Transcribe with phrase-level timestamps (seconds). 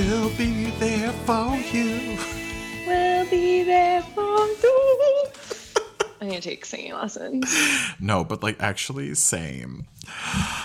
[0.00, 2.16] We'll be there for you.
[2.86, 5.24] We'll be there for you.
[6.22, 7.54] I need to take singing lessons.
[8.00, 9.86] No, but like actually, same.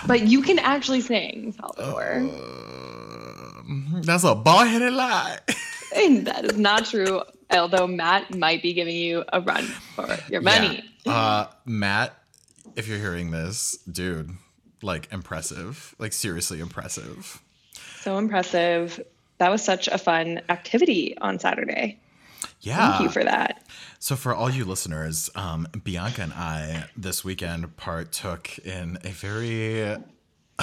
[0.06, 2.30] But you can actually sing, Salvador.
[2.30, 5.38] Uh, that's a bald headed lie.
[5.94, 7.20] And that is not true.
[7.50, 10.82] Although Matt might be giving you a run for your money.
[11.04, 11.12] Yeah.
[11.12, 12.14] Uh, Matt,
[12.74, 14.30] if you're hearing this, dude,
[14.82, 15.94] like impressive.
[15.98, 17.42] Like seriously impressive.
[18.00, 19.00] So impressive.
[19.38, 21.98] That was such a fun activity on Saturday.
[22.60, 22.92] Yeah.
[22.92, 23.62] Thank you for that.
[23.98, 29.96] So, for all you listeners, um, Bianca and I this weekend partook in a very.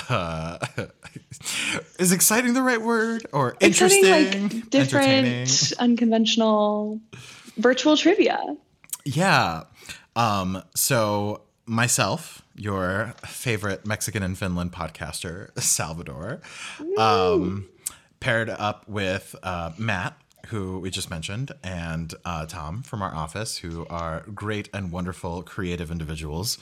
[0.09, 0.57] Uh,
[1.99, 6.99] is exciting the right word or Exciting, interesting, like different, unconventional
[7.57, 8.57] virtual trivia.
[9.05, 9.63] Yeah.
[10.15, 16.41] Um, so myself, your favorite Mexican and Finland podcaster, Salvador,
[16.97, 17.67] um,
[18.23, 23.57] paired up with uh, Matt, who we just mentioned, and uh, Tom from our office,
[23.57, 26.57] who are great and wonderful creative individuals.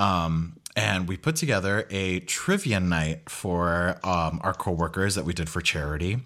[0.00, 5.48] Um, and we put together a trivia night for um, our coworkers that we did
[5.48, 6.18] for charity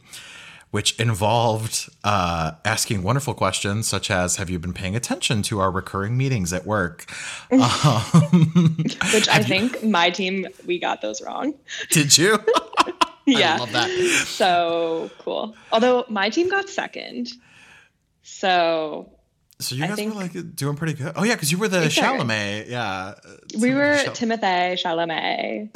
[0.70, 5.70] which involved uh, asking wonderful questions such as Have you been paying attention to our
[5.70, 7.05] recurring meetings at work?
[7.53, 8.77] um,
[9.12, 11.53] Which I think my team, we got those wrong.
[11.91, 12.39] did you?
[13.27, 13.55] yeah.
[13.55, 13.91] I love that.
[14.27, 15.55] So cool.
[15.70, 17.31] Although my team got second.
[18.23, 19.11] So
[19.59, 21.12] So you I guys think- were like doing pretty good.
[21.17, 22.25] Oh, yeah, because you were the Exactly.
[22.25, 22.69] Chalamet.
[22.69, 23.14] Yeah.
[23.59, 25.75] we were Chal- Timothée Chalamet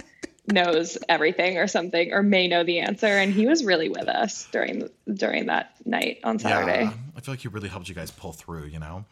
[0.52, 4.46] knows everything or something or may know the answer and he was really with us
[4.52, 6.84] during during that night on Saturday.
[6.84, 9.04] Yeah, I feel like he really helped you guys pull through, you know?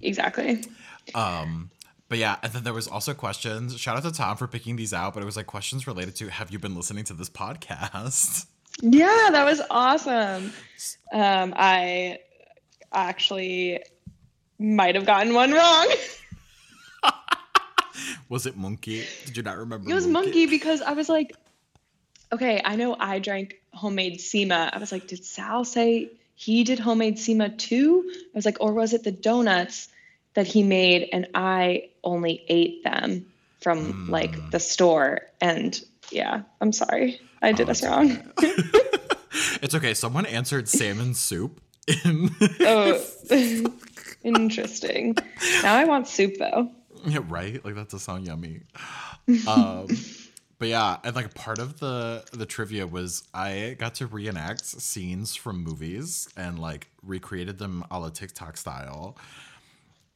[0.00, 0.62] Exactly.
[1.14, 1.70] Um,
[2.08, 3.78] but yeah, and then there was also questions.
[3.78, 6.28] Shout out to Tom for picking these out, but it was like questions related to
[6.28, 8.46] Have you been listening to this podcast?
[8.82, 10.52] Yeah, that was awesome.
[11.10, 12.18] Um, I
[12.92, 13.82] actually
[14.58, 15.90] might have gotten one wrong.
[18.28, 19.04] Was it Monkey?
[19.24, 19.90] Did you not remember?
[19.90, 21.34] It was monkey because I was like,
[22.32, 24.70] okay, I know I drank homemade sima.
[24.72, 28.10] I was like, did Sal say he did homemade sima too?
[28.14, 29.88] I was like, or was it the donuts
[30.34, 33.26] that he made and I only ate them
[33.60, 35.20] from like the store?
[35.42, 35.78] And
[36.10, 37.20] yeah, I'm sorry.
[37.42, 38.18] I did Oh, us wrong.
[39.62, 39.92] It's okay.
[39.94, 42.30] Someone answered salmon soup in.
[42.60, 43.02] oh,
[44.24, 45.16] interesting.
[45.62, 46.70] Now I want soup though.
[47.06, 47.62] yeah, right.
[47.64, 48.60] Like that does sound yummy.
[49.48, 49.88] Um,
[50.60, 55.34] but yeah, and like part of the the trivia was I got to reenact scenes
[55.34, 59.16] from movies and like recreated them a la TikTok style,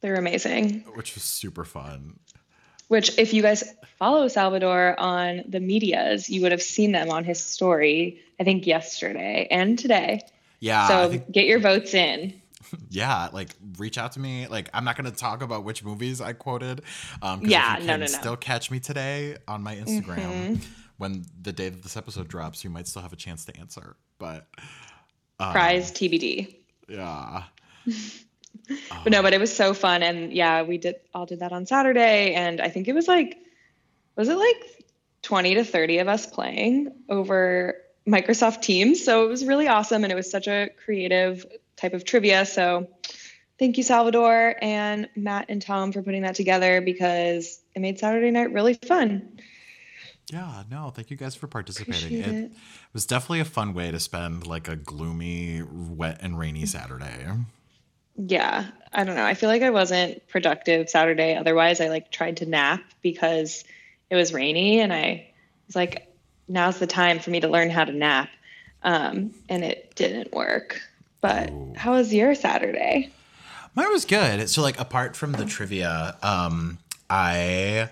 [0.00, 0.80] They're amazing.
[0.94, 2.18] which was super fun.
[2.88, 3.62] Which, if you guys
[3.98, 8.66] follow Salvador on the medias, you would have seen them on his story, I think
[8.66, 10.22] yesterday and today.
[10.58, 12.34] Yeah, so think, get your votes in.
[12.90, 13.28] yeah.
[13.32, 14.46] Like reach out to me.
[14.46, 16.82] Like I'm not gonna talk about which movies I quoted.
[17.22, 18.06] Um, Yeah, no, can no, no.
[18.06, 20.16] Still catch me today on my Instagram.
[20.16, 20.54] Mm-hmm.
[20.98, 23.96] When the day that this episode drops, you might still have a chance to answer.
[24.18, 24.48] But
[25.38, 26.56] um, Prize TBD.
[26.88, 27.44] yeah.
[28.70, 28.76] Oh.
[29.04, 30.02] But no, but it was so fun.
[30.02, 32.34] And yeah, we did all did that on Saturday.
[32.34, 33.38] And I think it was like,
[34.16, 34.84] was it like
[35.22, 39.04] 20 to 30 of us playing over Microsoft Teams?
[39.04, 40.04] So it was really awesome.
[40.04, 41.44] And it was such a creative
[41.76, 42.46] type of trivia.
[42.46, 42.88] So
[43.58, 48.30] thank you, Salvador and Matt and Tom for putting that together because it made Saturday
[48.30, 49.40] night really fun.
[50.32, 52.18] Yeah, no, thank you guys for participating.
[52.18, 52.52] It, it.
[52.92, 57.26] was definitely a fun way to spend like a gloomy, wet, and rainy Saturday.
[58.16, 59.24] Yeah, I don't know.
[59.24, 61.36] I feel like I wasn't productive Saturday.
[61.36, 63.64] Otherwise, I like tried to nap because
[64.10, 65.28] it was rainy, and I
[65.66, 66.12] was like,
[66.48, 68.28] "Now's the time for me to learn how to nap,"
[68.82, 70.80] um, and it didn't work.
[71.20, 71.72] But Oh.
[71.76, 73.10] how was your Saturday?
[73.74, 74.50] Mine was good.
[74.50, 77.88] So, like, apart from the trivia, um, I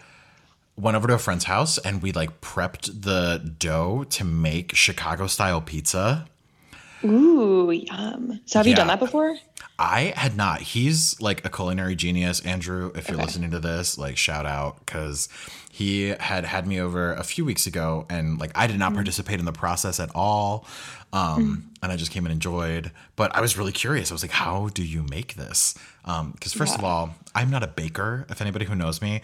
[0.76, 5.26] went over to a friend's house and we like prepped the dough to make Chicago
[5.26, 6.26] style pizza.
[7.04, 8.40] Ooh, yum!
[8.46, 9.37] So have you done that before?
[9.78, 10.60] I had not.
[10.60, 12.90] He's like a culinary genius, Andrew.
[12.96, 13.25] If you're Okay.
[13.26, 15.28] listening to this, like shout out because
[15.78, 18.80] he had had me over a few weeks ago, and like I did Mm.
[18.84, 20.66] not participate in the process at all,
[21.12, 22.90] um, and I just came and enjoyed.
[23.14, 24.10] But I was really curious.
[24.10, 25.75] I was like, how do you make this?
[26.34, 28.26] Because first of all, I'm not a baker.
[28.30, 29.20] If anybody who knows me,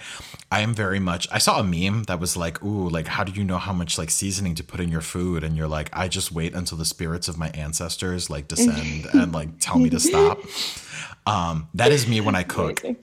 [0.52, 1.26] I am very much.
[1.32, 3.96] I saw a meme that was like, "Ooh, like how do you know how much
[3.98, 6.84] like seasoning to put in your food?" And you're like, "I just wait until the
[6.84, 10.38] spirits of my ancestors like descend and like tell me to stop."
[11.26, 12.80] Um, that is me when I cook.
[12.84, 12.96] Amazing.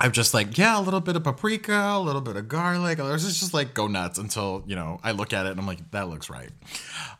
[0.00, 2.98] I'm just like, yeah, a little bit of paprika, a little bit of garlic.
[3.00, 5.66] Or it's just like go nuts until you know I look at it and I'm
[5.66, 6.50] like, that looks right.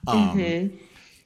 [0.06, 0.78] Um,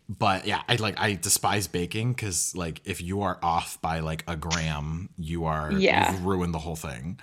[0.08, 4.24] but yeah, I like I despise baking because like if you are off by like
[4.26, 6.12] a gram, you are Yeah.
[6.12, 7.18] you've ruined the whole thing.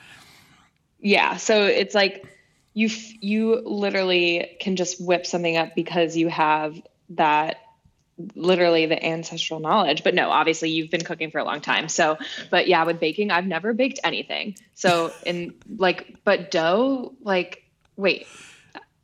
[1.00, 2.26] Yeah, so it's like
[2.74, 2.90] you
[3.22, 7.58] you literally can just whip something up because you have that
[8.36, 10.04] literally the ancestral knowledge.
[10.04, 11.90] But no, obviously you've been cooking for a long time.
[11.90, 12.18] So,
[12.50, 14.58] but yeah, with baking, I've never baked anything.
[14.76, 17.64] So, in like but dough, like
[17.96, 18.28] wait,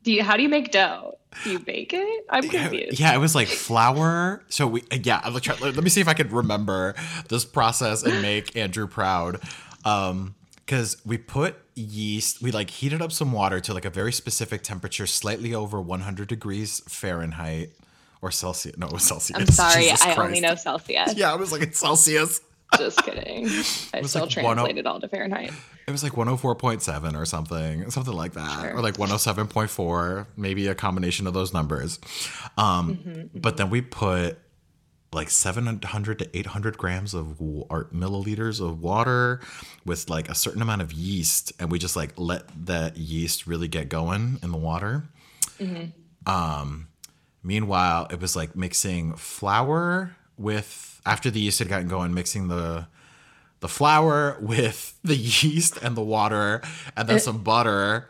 [0.02, 1.18] do you how do you make dough?
[1.44, 2.26] Do you bake it?
[2.30, 2.98] I'm confused.
[2.98, 4.42] Yeah, it was like flour.
[4.48, 6.94] So we yeah, I'm try, let me see if I could remember
[7.28, 9.40] this process and make Andrew proud.
[9.84, 10.34] Um
[10.64, 14.62] because we put yeast, we like heated up some water to like a very specific
[14.62, 17.70] temperature, slightly over 100 degrees Fahrenheit
[18.26, 18.76] or Celsius.
[18.76, 19.38] No, it was Celsius.
[19.40, 20.18] I'm sorry, Jesus I Christ.
[20.20, 21.14] only know Celsius.
[21.14, 22.40] Yeah, I was like it's Celsius.
[22.76, 23.46] Just kidding.
[23.94, 25.52] I still like translated all to Fahrenheit.
[25.86, 28.76] It was like 104.7 or something, something like that, Sure.
[28.76, 32.00] or like 107.4, maybe a combination of those numbers.
[32.58, 34.38] Um, Mm-hmm, But then we put
[35.12, 39.40] like 700 to 800 grams of or milliliters of water
[39.84, 43.68] with like a certain amount of yeast, and we just like let that yeast really
[43.68, 45.04] get going in the water.
[46.26, 46.88] Um,
[47.46, 52.88] meanwhile, it was like mixing flour with after the yeast had gotten going, mixing the
[53.60, 56.60] the flour with the yeast and the water
[56.96, 58.08] and then some butter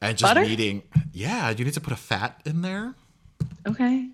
[0.00, 0.46] and just Uh, Butter?
[0.48, 0.82] kneading.
[1.12, 2.94] Yeah, you need to put a fat in there
[3.66, 4.08] Okay.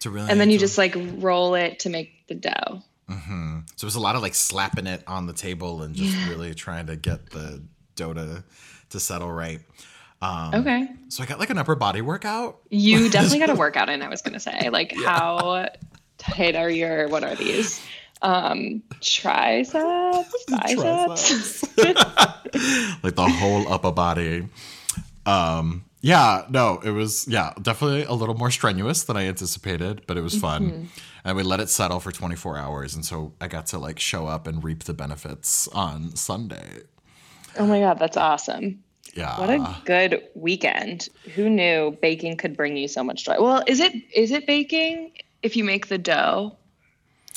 [0.00, 0.28] to really.
[0.30, 2.82] And then you just like roll it to make the dough.
[3.76, 6.52] So it was a lot of like slapping it on the table and just really
[6.54, 7.62] trying to get the
[7.96, 8.44] dough to,
[8.90, 9.60] to settle right.
[10.20, 10.88] Um, Okay.
[11.08, 12.58] So I got like an upper body workout.
[12.70, 14.68] You definitely got a workout in, I was gonna say.
[14.70, 15.68] Like how
[16.18, 17.80] tight are your what are these?
[18.20, 20.44] Um triceps?
[20.48, 21.62] Biceps?
[23.02, 24.48] like the whole upper body.
[25.26, 30.16] Um, yeah, no, it was yeah, definitely a little more strenuous than I anticipated, but
[30.16, 30.88] it was fun.
[31.24, 34.26] And we let it settle for 24 hours, and so I got to like show
[34.26, 36.82] up and reap the benefits on Sunday.
[37.58, 38.82] oh my god, that's awesome.
[39.14, 39.38] Yeah.
[39.38, 41.08] What a good weekend.
[41.34, 43.36] Who knew baking could bring you so much joy?
[43.38, 45.12] Well, is it is it baking
[45.42, 46.56] if you make the dough?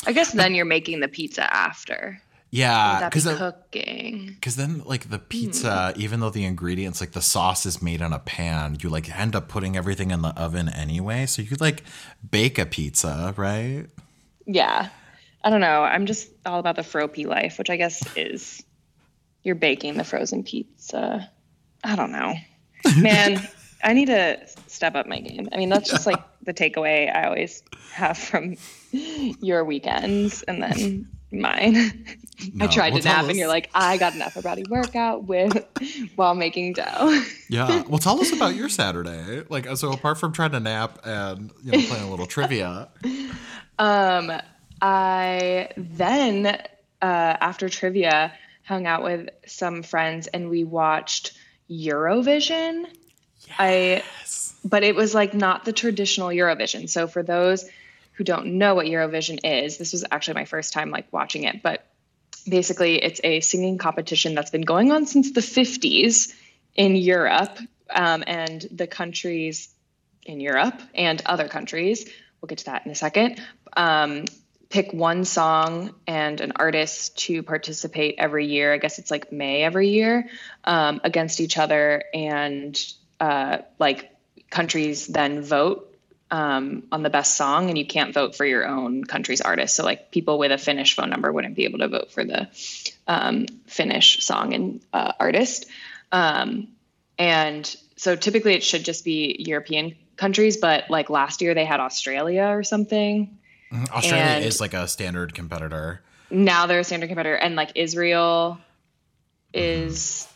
[0.06, 2.22] I guess then you're making the pizza after.
[2.50, 4.26] yeah, that be because cooking?
[4.36, 5.26] because then like the hmm.
[5.30, 9.16] pizza, even though the ingredients like the sauce is made on a pan, you like
[9.18, 11.26] end up putting everything in the oven anyway.
[11.26, 11.84] So you like
[12.30, 13.86] bake a pizza, right?
[14.46, 14.90] Yeah.
[15.44, 15.82] I don't know.
[15.82, 18.64] I'm just all about the fropy life, which I guess is
[19.44, 21.30] you're baking the frozen pizza.
[21.84, 22.34] I don't know.
[22.98, 23.42] Man,
[23.84, 25.50] I need to step up my game.
[25.52, 27.64] I mean, that's just like the takeaway I always
[27.94, 28.56] have from
[28.92, 32.06] your weekends and then mine.
[32.60, 35.64] I tried Well, to nap and you're like, I got an upper body workout with
[36.16, 37.22] while making dough.
[37.50, 37.84] Yeah.
[37.84, 39.44] Well, tell us about your Saturday.
[39.50, 42.90] Like, so apart from trying to nap and you know playing a little trivia.
[43.78, 44.32] Um,
[44.82, 46.58] I then uh,
[47.02, 51.34] after trivia hung out with some friends and we watched
[51.72, 52.86] Eurovision.
[53.58, 54.04] I
[54.64, 56.90] but it was like not the traditional Eurovision.
[56.90, 57.68] So for those
[58.14, 61.64] who don't know what Eurovision is, this was actually my first time like watching it,
[61.64, 61.86] but
[62.48, 66.34] basically it's a singing competition that's been going on since the 50s
[66.76, 67.58] in Europe
[67.90, 69.70] um, and the countries
[70.26, 72.08] in Europe and other countries.
[72.42, 73.42] We'll get to that in a second.
[73.76, 74.26] Um,
[74.72, 78.74] pick one song and an artist to participate every year.
[78.74, 80.30] I guess it's like May every year
[80.64, 82.78] um, against each other, and
[83.20, 84.10] uh, like
[84.50, 85.94] countries then vote
[86.32, 89.76] um, on the best song, and you can't vote for your own country's artist.
[89.76, 92.48] So like people with a Finnish phone number wouldn't be able to vote for the
[93.08, 95.66] um, Finnish song and uh, artist.
[96.12, 96.70] Um,
[97.20, 101.82] and so typically it should just be European countries, but like last year they had
[101.82, 103.38] Australia or something.
[103.92, 106.02] Australia And- is like a standard competitor.
[106.30, 108.60] Now they're a standard competitor, and like Israel
[109.54, 110.28] is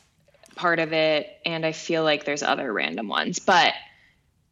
[0.55, 3.73] part of it, and I feel like there's other random ones, but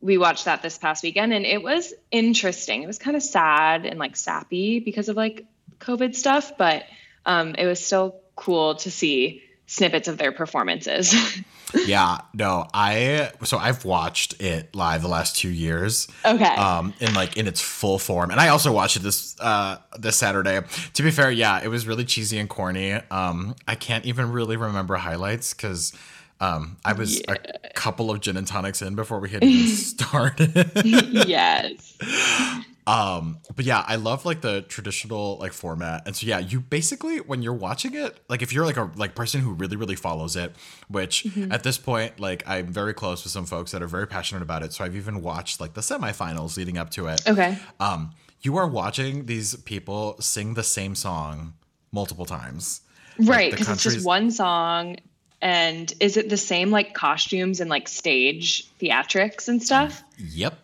[0.02, 2.84] we watched that this past weekend and it was interesting.
[2.84, 5.46] It was kind of sad and like sappy because of like
[5.80, 6.84] COVID stuff, but
[7.26, 11.14] um, it was still cool to see snippets of their performances.
[11.88, 12.20] Yeah.
[12.36, 16.08] No, I so I've watched it live the last two years.
[16.24, 16.44] okay.
[16.46, 20.16] Um, in like in its full form, and I also watched it this uh this
[20.16, 20.62] Saturday.
[20.94, 22.94] To be fair, yeah, it was really cheesy and corny.
[23.10, 25.94] Um, I can't even really remember highlights because
[26.40, 27.38] um I was a
[27.74, 30.72] couple of gin and tonics in before we had even started.
[30.86, 31.98] yes.
[32.86, 36.04] Um, but yeah, I love like the traditional like format.
[36.06, 39.16] And so yeah, you basically when you're watching it, like if you're like a like
[39.16, 40.56] person who really, really follows it,
[40.88, 41.52] which Mm-hmm.
[41.52, 44.64] at this point, like I'm very close with some folks that are very passionate about
[44.64, 44.74] it.
[44.74, 47.22] So I've even watched like the semifinals leading up to it.
[47.28, 47.58] Okay.
[47.80, 48.12] Um,
[48.42, 51.54] you are watching these people sing the same song
[51.92, 52.82] multiple times.
[53.20, 54.98] Right, because it's just one song.
[55.42, 60.04] And is it the same like costumes and like stage theatrics and stuff?
[60.18, 60.58] Yep.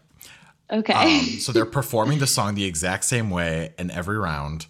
[0.72, 0.94] Okay.
[0.94, 4.66] Um, so they're performing the song the exact same way in every round,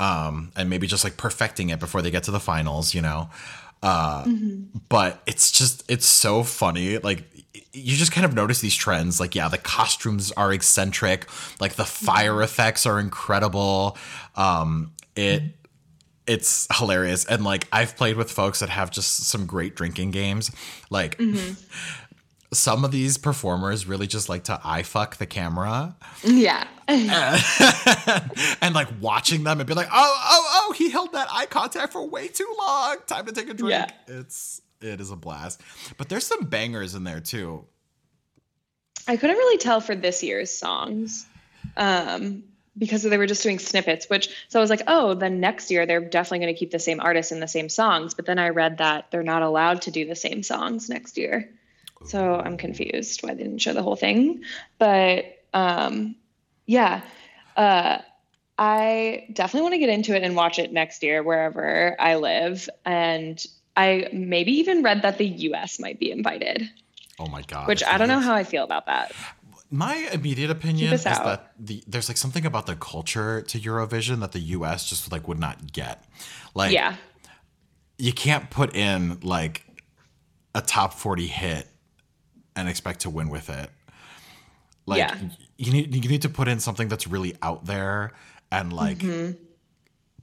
[0.00, 3.30] um, and maybe just like perfecting it before they get to the finals, you know.
[3.82, 4.24] Uh,
[4.88, 6.98] But it's just it's so funny.
[6.98, 7.24] Like
[7.72, 9.20] you just kind of notice these trends.
[9.20, 11.28] Like yeah, the costumes are eccentric.
[11.60, 13.96] Like the fire effects are incredible.
[14.34, 15.42] Um, it
[16.26, 20.50] it's hilarious and like i've played with folks that have just some great drinking games
[20.90, 21.16] like
[22.52, 26.66] some of these performers really just like to eye fuck the camera yeah.
[26.88, 31.92] and like watching them and be like oh oh oh he held that eye contact
[31.92, 33.90] for way too long time to take a drink Yeah.
[34.06, 35.60] it's it is a blast
[35.96, 37.64] but there's some bangers in there too
[39.08, 41.26] I couldn't really tell for this year's songs
[41.76, 42.42] um,
[42.76, 45.86] because they were just doing snippets, which, so I was like, oh, then next year
[45.86, 48.14] they're definitely going to keep the same artists and the same songs.
[48.14, 51.48] But then I read that they're not allowed to do the same songs next year.
[52.04, 54.42] So I'm confused why they didn't show the whole thing.
[54.78, 55.24] But
[55.54, 56.14] um,
[56.66, 57.00] yeah,
[57.56, 57.98] uh,
[58.58, 62.68] I definitely want to get into it and watch it next year wherever I live.
[62.84, 63.42] And
[63.76, 66.68] I maybe even read that the US might be invited,
[67.18, 69.12] oh my god which I don't know how I feel about that.
[69.70, 71.24] my immediate opinion is out.
[71.24, 75.26] that the there's like something about the culture to eurovision that the us just like
[75.26, 76.04] would not get
[76.54, 76.94] like Yeah.
[77.98, 79.64] you can't put in like
[80.54, 81.68] a top 40 hit
[82.56, 83.70] and expect to win with it.
[84.86, 85.16] Like Yeah.
[85.58, 88.12] you need you need to put in something that's really out there
[88.50, 89.32] and like Mm-hmm.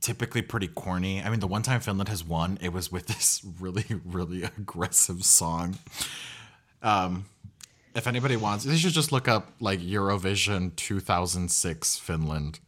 [0.02, 1.22] typically pretty corny.
[1.22, 5.24] I mean, the one time Finland has won, it was with this really really aggressive
[5.24, 5.78] song.
[6.82, 7.26] Um
[7.96, 12.60] if anybody wants, they should just look up like Eurovision 2006 Finland.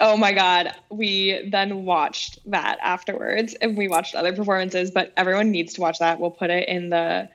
[0.00, 0.74] Oh my God.
[0.90, 6.00] We then watched that afterwards and we watched other performances, but everyone needs to watch
[6.00, 6.18] that.
[6.18, 7.28] We'll put it in the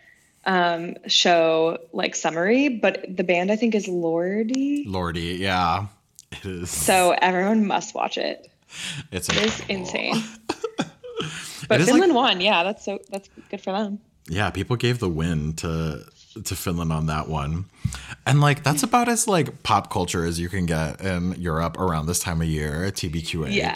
[0.47, 4.87] um, show like summary, but the band I think is Lordi.
[4.87, 5.87] Lordi, yeah.
[6.31, 8.49] It is So everyone must watch it.
[9.11, 10.15] it's It is insane.
[11.67, 12.41] But is like- Finland won.
[12.41, 13.99] Yeah, that's so that's good for them.
[14.29, 16.03] Yeah, people gave the win to
[16.43, 17.65] to Finland on that one.
[18.25, 22.05] And like that's about as like pop culture as you can get in Europe around
[22.05, 23.51] this time of year, at TBQH.
[23.53, 23.75] Yeah.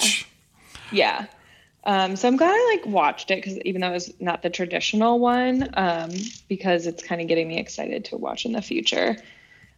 [0.92, 1.26] Yeah.
[1.84, 4.50] Um, so I'm glad I like watched it because even though it was not the
[4.52, 6.12] traditional one, um,
[6.48, 9.18] because it's kind of getting me excited to watch in the future.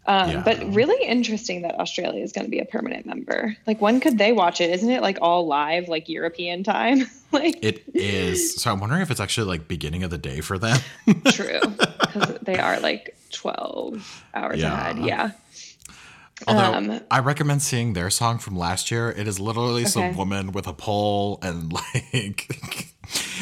[0.06, 0.42] Um, Yeah.
[0.44, 3.56] But really interesting that Australia is going to be a permanent member.
[3.66, 4.70] Like, when could they watch it?
[4.72, 7.10] Isn't it like all live, like European time?
[7.32, 8.56] like, It is.
[8.62, 10.78] So I'm wondering if it's actually like beginning of the day for them.
[11.28, 11.62] true,
[12.02, 14.74] because they are like 12 hours Yeah.
[14.74, 15.00] ahead.
[15.00, 15.32] Yeah.
[16.48, 19.10] Although Um, I recommend seeing their song from last year.
[19.12, 22.90] It is literally some woman with a pole and like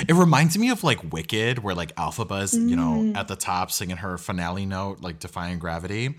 [0.07, 3.13] it reminds me of like Wicked, where like Elphaba is, you Mm.
[3.13, 6.15] know, at the top singing her finale note, like defying gravity.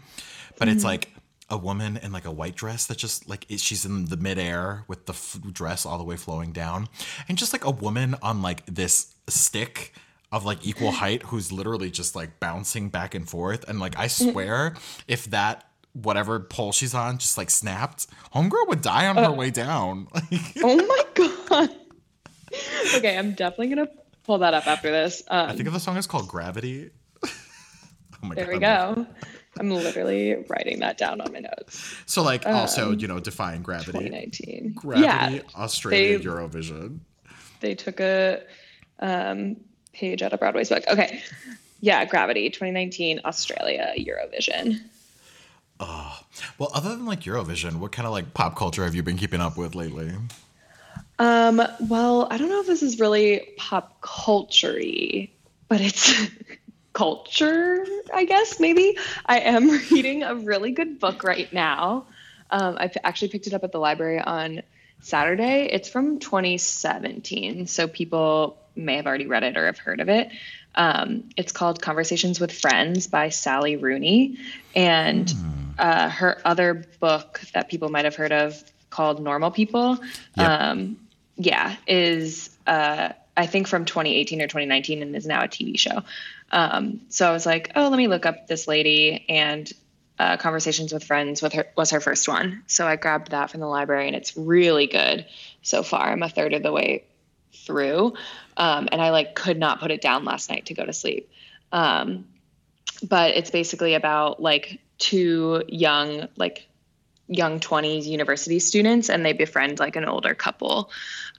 [0.58, 0.72] But Mm.
[0.72, 1.12] it's like
[1.50, 5.04] a woman in like a white dress that just like she's in the midair with
[5.06, 6.88] the f- dress all the way flowing down,
[7.28, 9.92] and just like a woman on like this stick
[10.30, 13.64] of like equal height who's literally just like bouncing back and forth.
[13.68, 14.74] And like I swear,
[15.08, 19.50] if that whatever pole she's on just like snapped, homegirl would die on her way
[19.50, 20.08] down.
[20.62, 21.70] oh my God.
[22.96, 23.92] okay, I'm definitely going to
[24.24, 25.22] pull that up after this.
[25.28, 26.90] Um, I think of the song is called Gravity.
[27.24, 27.28] oh
[28.22, 29.06] my There we go.
[29.58, 31.94] I'm literally writing that down on my notes.
[32.06, 33.92] So like also, Um, you know, defying gravity.
[33.92, 34.72] 2019.
[34.74, 35.04] Gravity,
[35.36, 37.00] Yeah, Australia, they- Eurovision.
[37.60, 38.42] they took a
[39.00, 39.56] um,
[39.92, 40.84] page out of Broadway's book.
[40.88, 41.22] Okay.
[41.80, 44.80] Yeah, Gravity, 2019, Australia, Eurovision.
[46.58, 49.40] Well, other than like Eurovision, what kind of like pop culture have you been keeping
[49.40, 50.12] up with lately?
[51.18, 54.78] Um, well, I don't know if this is really pop culture
[55.68, 56.12] but it's
[56.92, 58.98] culture, I guess, maybe.
[59.24, 62.06] I am reading a really good book right now.
[62.50, 64.62] Um, I actually picked it up at the library on
[65.00, 65.68] Saturday.
[65.72, 70.30] It's from 2017, so people may have already read it or have heard of it.
[70.74, 74.38] Um, it's called Conversations with Friends by Sally Rooney.
[74.74, 75.32] And
[75.78, 79.98] uh, her other book that people might have heard of called Normal People.
[80.36, 80.48] Yep.
[80.48, 80.98] Um,
[81.36, 86.02] yeah, is uh, I think from 2018 or 2019 and is now a TV show.
[86.50, 89.24] Um, so I was like, oh, let me look up this lady.
[89.28, 89.70] And
[90.18, 92.62] uh, Conversations with Friends with her was her first one.
[92.66, 95.26] So I grabbed that from the library, and it's really good
[95.62, 96.12] so far.
[96.12, 97.04] I'm a third of the way
[97.54, 98.14] through,
[98.56, 101.30] um, and I like could not put it down last night to go to sleep.
[101.72, 102.26] Um,
[103.02, 106.68] but it's basically about like two young like
[107.26, 110.90] young 20s university students and they befriend like an older couple.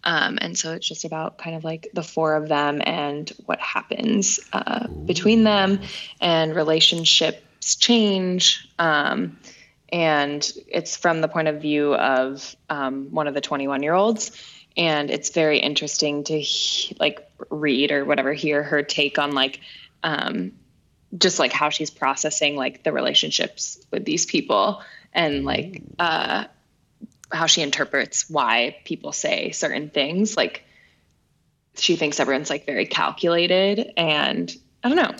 [0.03, 3.59] Um, and so it's just about kind of like the four of them and what
[3.59, 5.79] happens uh, between them
[6.19, 9.39] and relationships change um,
[9.89, 14.31] and it's from the point of view of um, one of the 21 year olds
[14.75, 19.61] and it's very interesting to he- like read or whatever hear her take on like
[20.03, 20.51] um,
[21.17, 24.81] just like how she's processing like the relationships with these people
[25.13, 26.45] and like uh,
[27.31, 30.35] how she interprets why people say certain things.
[30.37, 30.63] Like
[31.75, 35.15] she thinks everyone's like very calculated, and I don't know.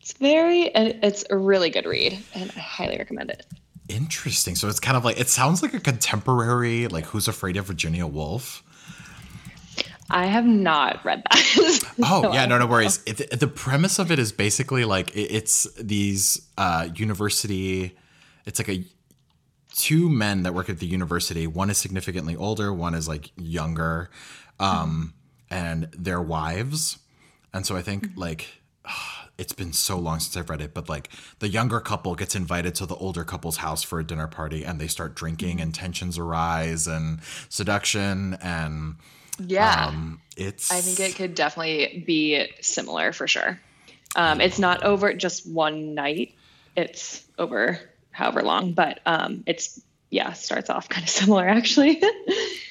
[0.00, 3.46] It's very, it's a really good read, and I highly recommend it.
[3.88, 4.54] Interesting.
[4.54, 8.06] So it's kind of like it sounds like a contemporary, like Who's Afraid of Virginia
[8.06, 8.62] Woolf.
[10.10, 11.94] I have not read that.
[12.02, 13.02] oh yeah, no, no worries.
[13.06, 17.96] It, the premise of it is basically like it, it's these uh, university.
[18.44, 18.84] It's like a
[19.74, 21.46] two men that work at the university.
[21.46, 22.72] One is significantly older.
[22.72, 24.10] One is like younger,
[24.60, 25.14] um,
[25.50, 26.98] and their wives.
[27.52, 28.46] And so I think like
[29.38, 31.08] it's been so long since I've read it, but like
[31.38, 34.80] the younger couple gets invited to the older couple's house for a dinner party, and
[34.80, 38.96] they start drinking, and tensions arise, and seduction, and
[39.38, 40.70] yeah, um, it's.
[40.72, 43.60] I think it could definitely be similar for sure.
[44.16, 46.34] Um, it's not over just one night;
[46.76, 47.78] it's over
[48.10, 52.00] however long, but um, it's yeah, starts off kind of similar actually.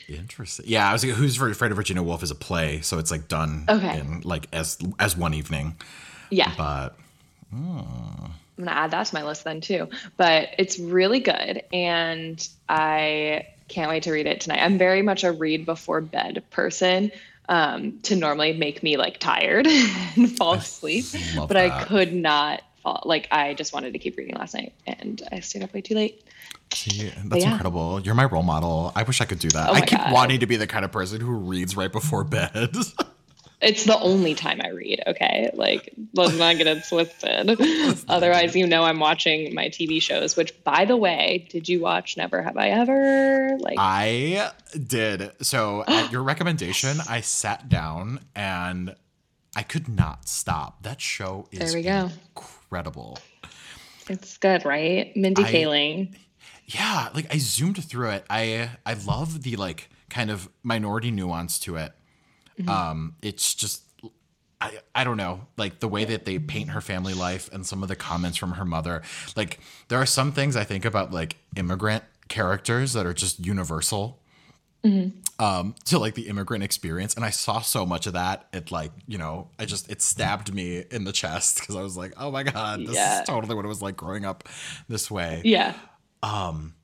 [0.08, 0.66] Interesting.
[0.68, 3.28] Yeah, I was like, Who's Afraid of Virginia Woolf is a play, so it's like
[3.28, 4.00] done Okay.
[4.00, 5.76] in like as as one evening.
[6.30, 6.96] yeah, But
[8.58, 9.90] I'm gonna add that to my list then too.
[10.18, 14.60] But it's really good, and I can't wait to read it tonight.
[14.62, 17.12] I'm very much a read before bed person.
[17.50, 19.68] Um, to normally make me like tired
[20.16, 21.04] and fall asleep,
[21.36, 23.02] love but I could not fall.
[23.04, 25.96] Like I just wanted to keep reading last night, and I stayed up way too
[25.96, 26.24] late.
[26.74, 27.52] see, that's yeah.
[27.52, 28.00] incredible.
[28.00, 28.94] You're my role model.
[28.96, 29.70] I wish I could do that.
[29.70, 30.14] Oh I keep God.
[30.14, 32.76] wanting to be the kind of person who reads right before bed.
[33.64, 35.02] It's the only time I read.
[35.08, 37.50] Okay, like let's not get it twisted.
[38.10, 40.36] Otherwise, you know I'm watching my TV shows.
[40.36, 43.58] Which, by the way, did you watch Never Have I Ever?
[43.60, 44.52] Like, I
[44.88, 45.32] did.
[45.42, 48.96] So at your recommendation, I sat down and
[49.56, 50.84] I could not stop.
[50.84, 52.10] That show is There we go.
[52.36, 53.18] incredible.
[54.10, 55.16] it's good, right?
[55.16, 56.16] Mindy I- Kaling.
[56.66, 61.60] yeah like i zoomed through it i i love the like kind of minority nuance
[61.60, 61.92] to it
[62.68, 63.84] um it's just
[64.62, 67.84] I, I don't know like the way that they paint her family life and some
[67.84, 69.02] of the comments from her mother
[69.36, 74.20] like there are some things i think about like immigrant characters that are just universal
[75.40, 78.92] um to like the immigrant experience and i saw so much of that it like
[79.08, 82.30] you know i just it stabbed me in the chest because i was like oh
[82.32, 83.22] my god this Yeah.
[83.22, 84.48] is totally what it was like growing up
[84.90, 85.74] this way Yeah.
[86.22, 86.76] Um,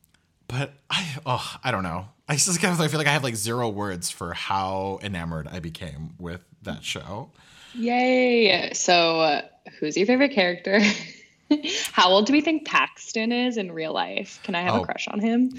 [0.48, 2.08] but I oh I don't know.
[2.30, 5.48] I just kind of I feel like I have like zero words for how enamored
[5.48, 7.32] I became with that show.
[7.74, 8.72] Yay.
[8.74, 9.42] So, uh,
[9.80, 10.80] who's your favorite character?
[11.94, 14.40] How old do we think Paxton is in real life?
[14.44, 14.82] Can I have Oh.
[14.84, 15.52] a crush on him?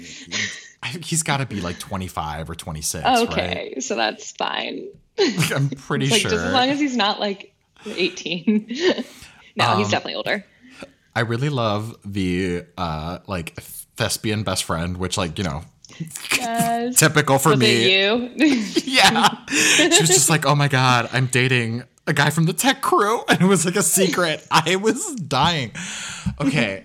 [1.03, 3.17] He's got to be like 25 or 26, right?
[3.27, 4.87] Okay, so that's fine.
[5.17, 6.31] Like, I'm pretty Like, sure.
[6.31, 7.53] just as long as he's not like
[7.85, 8.67] 18.
[9.57, 10.45] no, Um, he's definitely older.
[11.13, 13.55] I really love the uh like
[13.97, 15.63] thespian best friend, which like, you know,
[16.37, 16.95] Yes.
[16.99, 18.01] typical for Was me.
[18.03, 18.29] you?
[18.85, 19.29] Yeah.
[19.49, 23.21] she was just like, "Oh my god, I'm dating a guy from the tech crew."
[23.29, 24.45] And it was like a secret.
[24.51, 25.71] I was dying.
[26.39, 26.83] Okay.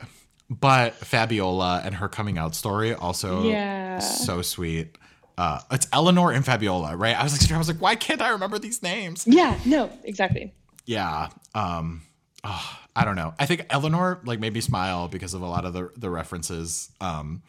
[0.49, 3.99] But Fabiola and her coming out story also Yeah.
[3.99, 4.97] so sweet.
[5.39, 7.15] Uh, it's Eleanor and Fabiola, right?
[7.19, 9.27] I was like, I was like, why can't I remember these names?
[9.27, 10.55] yeah, no, exactly.
[10.87, 11.29] Yeah.
[11.55, 12.03] Um,
[12.45, 13.35] oh, I don't know.
[13.39, 16.91] I think Eleanor like made me smile because of a lot of the the references.
[17.01, 17.43] Um,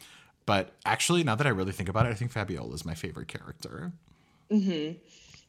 [0.48, 3.28] but actually, now that I really think about it, I think Fabiola is my favorite
[3.28, 3.92] character.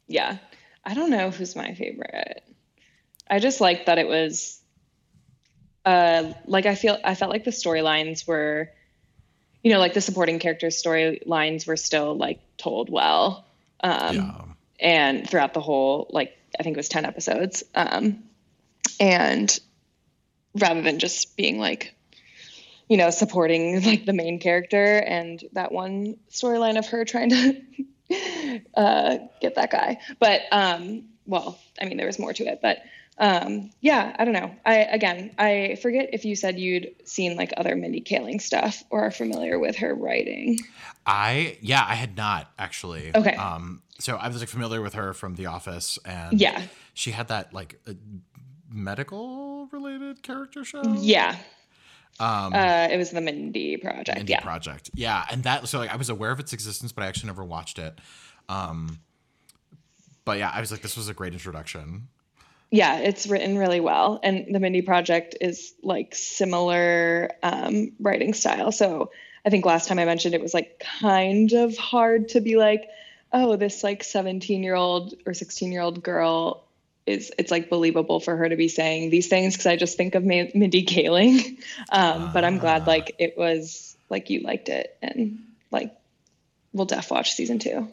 [0.08, 0.38] Yeah.
[0.84, 2.42] I don't know who's my favorite.
[3.30, 4.60] I just like that it was
[5.84, 8.70] uh like I feel I felt like the storylines were
[9.62, 13.46] you know, like the supporting characters storylines were still like told well.
[13.80, 14.40] Um yeah.
[14.80, 17.62] and throughout the whole like I think it was 10 episodes.
[17.74, 18.24] Um
[18.98, 19.56] and
[20.54, 21.94] rather than just being like
[22.88, 28.60] you know, supporting like the main character and that one storyline of her trying to
[28.74, 29.98] uh, get that guy.
[30.18, 32.78] But um, well, I mean, there was more to it, but
[33.18, 34.54] um, yeah, I don't know.
[34.64, 39.02] I again, I forget if you said you'd seen like other Mindy Kaling stuff or
[39.02, 40.58] are familiar with her writing.
[41.04, 43.10] I yeah, I had not actually.
[43.14, 43.34] Okay.
[43.34, 46.62] Um, so I was like familiar with her from The Office, and Yeah,
[46.94, 47.94] she had that like uh,
[48.70, 50.82] medical related character show.
[50.98, 51.36] yeah.
[52.20, 54.18] Um, Uh, it was the Mindy Project.
[54.18, 54.90] Indie yeah, Project.
[54.94, 57.44] Yeah, and that so like I was aware of its existence, but I actually never
[57.44, 57.98] watched it.
[58.48, 58.98] Um,
[60.24, 62.08] but yeah, I was like, this was a great introduction.
[62.70, 62.98] yeah.
[62.98, 68.72] It's written really well, and the Mindy Project is like similar um, writing style.
[68.72, 69.10] So
[69.46, 72.88] I think last time I mentioned it was like kind of hard to be like,
[73.32, 76.67] oh, this like 17 year old or 16 year old girl
[77.08, 80.14] is it's like believable for her to be saying these things because I just think
[80.14, 81.58] of Ma- Mindy Kaling.
[81.90, 82.86] Um, but I'm glad Ah.
[82.90, 85.38] like it was like you liked it and
[85.70, 85.92] like
[86.72, 87.88] we'll def watch season two.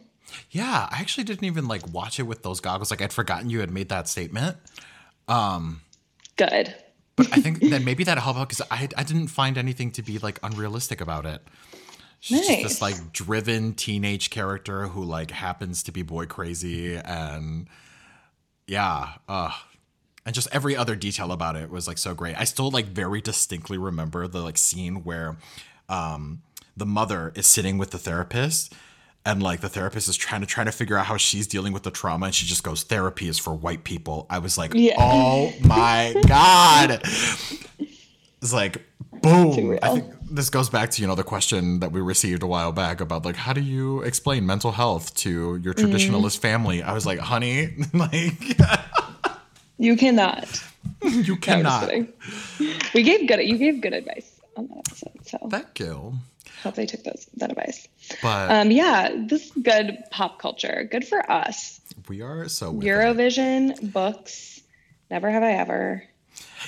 [0.52, 2.92] Yeah, I actually didn't even like watch it with those goggles.
[2.92, 4.58] Like I'd forgotten you had made that statement.
[6.38, 6.74] Good.
[7.16, 10.02] But I think that maybe that helped out because I I didn't find anything to
[10.02, 11.42] be like unrealistic about it.
[12.20, 17.68] She's just this like driven teenage character who like happens to be boy crazy and
[18.68, 19.52] yeah, uh
[20.26, 22.36] and just every other detail about it was like so great.
[22.40, 25.38] I still like very distinctly remember the like scene where
[25.90, 26.42] um
[26.76, 28.74] the mother is sitting with the therapist
[29.26, 31.84] and like the therapist is trying to trying to figure out how she's dealing with
[31.84, 34.26] the trauma and she just goes therapy is for white people.
[34.30, 34.96] I was like, Yeah.
[34.98, 37.02] "Oh my god."
[38.42, 38.84] It's like
[39.24, 39.80] boom.
[39.82, 42.72] I think this goes back to, you know, the question that we received a while
[42.72, 45.86] back about like how do you explain mental health to your Mm-hmm.
[45.94, 46.82] traditionalist family?
[46.84, 48.58] I was like, "Honey, like
[49.78, 50.64] You cannot.
[51.04, 52.14] you No, cannot." kidding.
[52.94, 53.40] We gave good.
[53.48, 56.14] You gave good advice on that episode, so Thank you.
[56.64, 57.88] hope they took those that advice.
[58.22, 60.88] But Um, yeah, this is good pop culture.
[60.90, 61.82] Good for us.
[62.08, 62.90] we are so with it.
[62.90, 64.62] Eurovision books.
[65.12, 66.04] Never have I ever.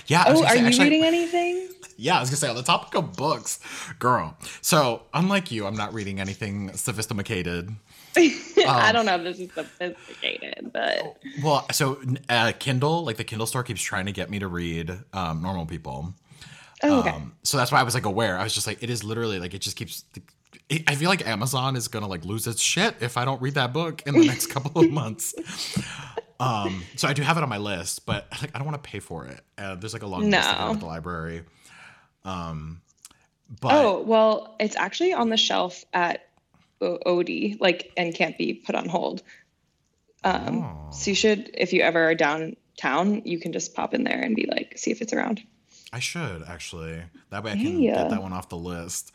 [0.05, 1.69] Yeah, I was Oh, are say, you actually- reading anything?
[1.99, 3.59] Yeah, I was gonna say on the topic of books,
[3.97, 4.37] girl.
[4.61, 7.71] So unlike you, I'm not reading anything sophisticated.
[8.15, 13.47] I don't know if this is sophisticated, but Well, so uh, Kindle, like the Kindle
[13.47, 16.13] store, keeps trying to get me to read um, Normal People.
[16.83, 17.09] oh, okay.
[17.09, 18.37] Um, so that's why I was like aware.
[18.37, 20.03] I was just like, it is literally like it just keeps.
[20.69, 23.55] It, I feel like Amazon is gonna like lose its shit if I don't read
[23.55, 25.33] that book in the next couple of months.
[26.39, 28.89] Um, so I do have it on my list, but like I don't want to
[28.89, 29.41] pay for it.
[29.57, 31.43] Uh, there's like a long list to at the library.
[32.25, 32.81] Um,
[33.61, 36.27] but oh, well, it's actually on the shelf at
[36.81, 39.23] O- Oodi, like, and can't be put on hold.
[40.23, 40.91] Um, Oh.
[40.91, 44.35] So you should, if you ever are downtown, you can just pop in there and
[44.35, 45.41] be like, see if it's around.
[45.93, 47.01] I should actually.
[47.29, 47.95] That way I can Yeah.
[48.03, 49.11] get that one off the list.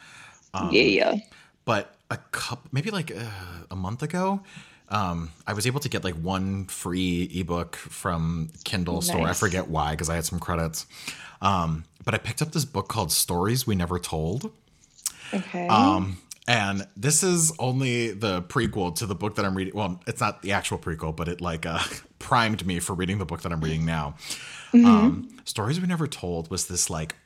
[0.54, 1.16] Um, yeah.
[1.64, 3.24] but a couple maybe like uh,
[3.70, 4.42] a month ago
[4.92, 9.26] um, i was able to get like one free ebook from kindle store.
[9.26, 10.86] I forget why because i had some credits.
[11.40, 14.52] Um, but i picked up this book called stories we never told.
[15.34, 15.66] Okay.
[15.68, 19.74] um, and this is only the prequel to the book that i'm reading.
[19.74, 21.80] Well it's not the actual prequel but it like uh,
[22.18, 24.14] primed me for reading the book that i'm reading now.
[24.74, 27.16] Um, stories we never told was this like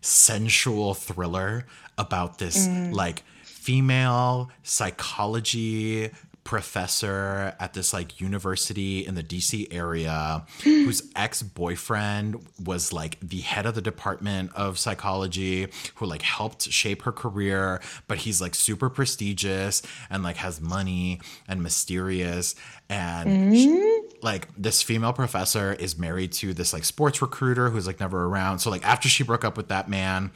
[0.00, 1.66] sensual thriller
[1.98, 6.10] about this like female psychology
[6.44, 13.66] professor at this like university in the DC area whose ex-boyfriend was like the head
[13.66, 18.88] of the department of psychology who like helped shape her career but he's like super
[18.88, 22.54] prestigious and like has money and mysterious
[22.88, 28.00] and she- like this female professor is married to this like sports recruiter who's like
[28.00, 28.58] never around.
[28.58, 30.30] So like after she broke up with that man,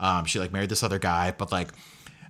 [0.00, 1.68] um, she like married this other guy, but like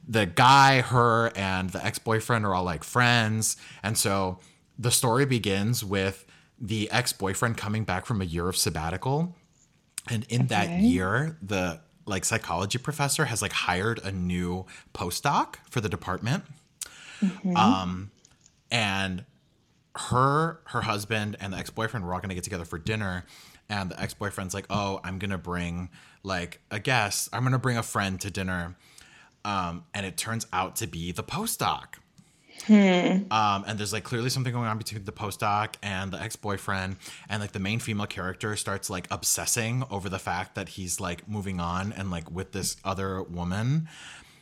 [0.06, 3.56] the guy, her, and the ex-boyfriend are all like friends.
[3.82, 4.38] And so
[4.78, 6.24] the story begins with
[6.58, 9.34] the ex-boyfriend coming back from a year of sabbatical.
[10.08, 14.64] And in that year, the like psychology professor has like hired a new
[14.94, 16.44] postdoc for the department.
[17.56, 18.10] Um,
[18.70, 19.24] and
[19.96, 23.24] her her husband and the ex-boyfriend were all going to get together for dinner
[23.70, 25.88] and the ex-boyfriend's like oh i'm going to bring
[26.22, 28.76] like a guest i'm going to bring a friend to dinner
[29.46, 31.94] um, and it turns out to be the postdoc
[33.30, 36.96] um, and there's like clearly something going on between the postdoc and the ex-boyfriend
[37.28, 41.28] and like the main female character starts like obsessing over the fact that he's like
[41.28, 43.88] moving on and like with this other woman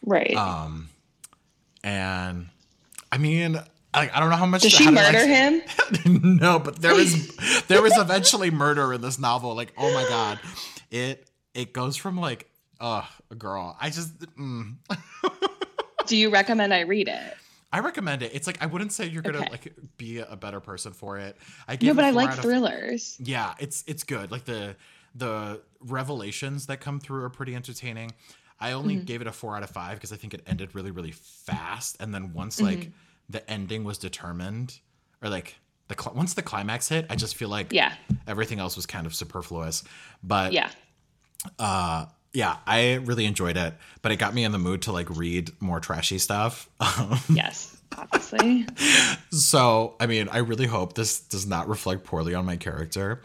[0.04, 0.34] right.
[0.34, 0.88] um,
[1.82, 2.48] and
[3.12, 3.60] i mean
[3.92, 5.62] I, I don't know how much Does she murder like, him?
[6.40, 7.36] no, but there is
[7.68, 9.54] there was eventually murder in this novel.
[9.54, 10.40] Like, oh my god,
[10.90, 13.04] it it goes from like, uh,
[13.38, 14.74] girl, I just, mm.
[16.06, 17.34] Do you recommend I read it?
[17.72, 18.30] I recommend it.
[18.34, 19.50] It's like I wouldn't say you're gonna Okay.
[19.50, 21.36] like be a better person for it.
[21.66, 23.16] I No, but I like out of- thrillers.
[23.18, 24.30] Yeah, it's it's good.
[24.30, 24.76] Like the
[25.16, 28.12] the revelations that come through are pretty entertaining.
[28.60, 29.04] I only Mm-hmm.
[29.06, 31.96] gave it a four out of five because I think it ended really really fast,
[32.00, 32.90] and then once like Mm-hmm.
[33.30, 34.78] the ending was determined,
[35.22, 35.56] or like
[35.88, 37.92] the cl- once the climax hit, I just feel like Yeah.
[38.28, 39.82] everything else was kind of superfluous.
[40.22, 40.70] But Yeah.
[41.58, 45.08] uh yeah i really enjoyed it but it got me in the mood to like
[45.10, 47.70] read more trashy stuff Um, Yes.
[47.96, 48.66] Obviously.
[49.30, 53.22] so i mean i really hope this does not reflect poorly on my character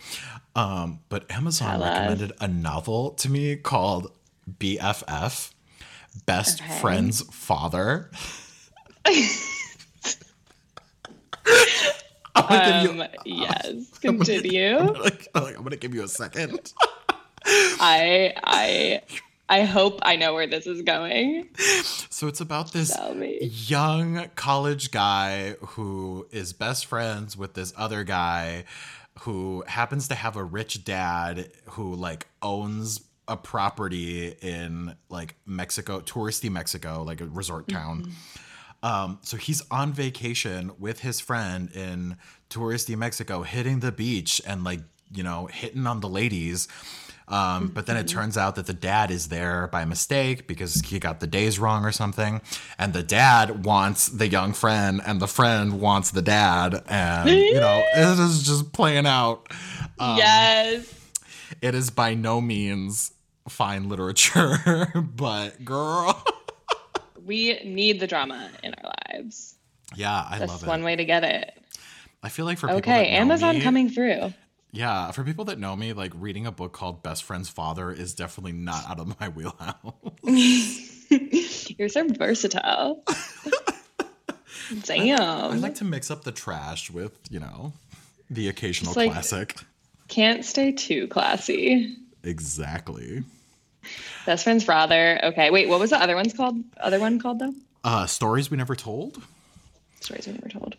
[0.55, 4.11] um but amazon recommended a novel to me called
[4.59, 5.51] bff
[6.27, 6.79] best Okay.
[6.79, 8.11] friend's father
[12.35, 13.89] I'm gonna Um, you, yes.
[14.01, 14.77] Continue.
[14.77, 16.71] like, like, I'm gonna give you a second.
[17.79, 19.01] I I
[19.49, 21.49] I hope I know where this is going.
[22.09, 22.95] So it's about this
[23.41, 28.65] young college guy who is best friends with this other guy
[29.21, 35.99] who happens to have a rich dad who like owns a property in like Mexico,
[36.01, 38.11] touristy Mexico, like a resort town.
[38.81, 42.17] Um, so he's on vacation with his friend in
[42.49, 44.81] touristy Mexico, hitting the beach and like,
[45.11, 46.67] you know, hitting on the ladies.
[47.29, 50.97] Um, but then it turns out that the dad is there by mistake because he
[50.99, 52.41] got the days wrong or something.
[52.77, 56.83] And the dad wants the young friend, and the friend wants the dad.
[56.87, 59.47] And, you know, it is just playing out.
[59.99, 60.91] Um, yes.
[61.61, 63.11] It is by no means
[63.47, 66.23] fine literature, but girl.
[67.25, 69.53] We need the drama in our lives.
[69.95, 70.67] yeah, I That's love it.
[70.67, 71.53] one way to get it.
[72.23, 74.33] I feel like for people Okay, Amazon me- coming through.
[74.71, 78.13] Yeah, for people that know me, like reading a book called Best Friend's Father is
[78.13, 79.75] definitely not out of my wheelhouse.
[81.79, 83.03] You're so versatile.
[84.83, 85.19] Damn.
[85.19, 87.73] I like to mix up the trash with, you know,
[88.29, 89.55] the occasional like- classic.
[90.07, 91.95] Can't stay too classy.
[92.23, 93.23] Exactly.
[94.25, 95.19] Best friend's father.
[95.23, 95.69] Okay, wait.
[95.69, 96.57] What was the other one's called?
[96.77, 97.53] Other one called though?
[97.83, 99.21] Uh, Stories We Never Told.
[100.01, 100.75] Stories we never told.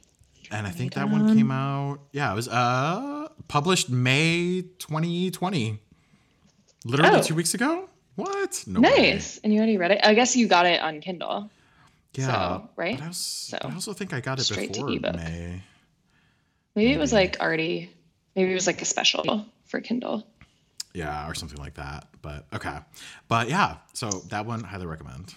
[0.51, 2.01] And I think that one came out.
[2.13, 5.79] Yeah, it was uh published May 2020.
[6.85, 7.23] Literally Oh.
[7.23, 7.89] two weeks ago.
[8.17, 8.65] What?
[8.67, 9.13] No way.
[9.13, 9.39] Nice.
[9.45, 10.01] And you already read it.
[10.03, 11.51] I guess you got it on Kindle.
[12.15, 12.27] Yeah.
[12.27, 12.97] So, right?
[12.99, 15.17] But I, was, So, I also think I got it straight to before ebook.
[15.17, 15.63] May.
[16.75, 17.91] Maybe it was like already.
[18.35, 20.27] Maybe it was like a special for Kindle.
[20.93, 22.09] Yeah, or something like that.
[22.23, 22.79] But okay.
[23.29, 25.35] But yeah, so that one highly recommend.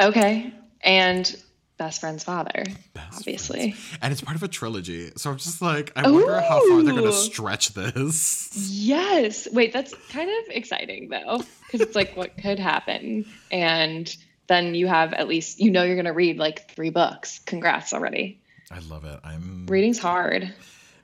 [0.00, 0.52] Okay.
[0.82, 1.36] And
[1.78, 3.72] best friend's father, Best obviously.
[3.72, 3.98] Friends.
[4.02, 5.12] And it's part of a trilogy.
[5.16, 8.50] So I'm just like, I wonder how far they're gonna stretch this.
[8.70, 9.48] Yes.
[9.52, 14.14] Wait, that's kind of exciting though, because it's like what could happen, and
[14.48, 17.40] then you have at least you know you're gonna read like three books.
[17.40, 18.40] Congrats already.
[18.70, 19.20] I love it.
[19.22, 20.42] I'm Reading's hard.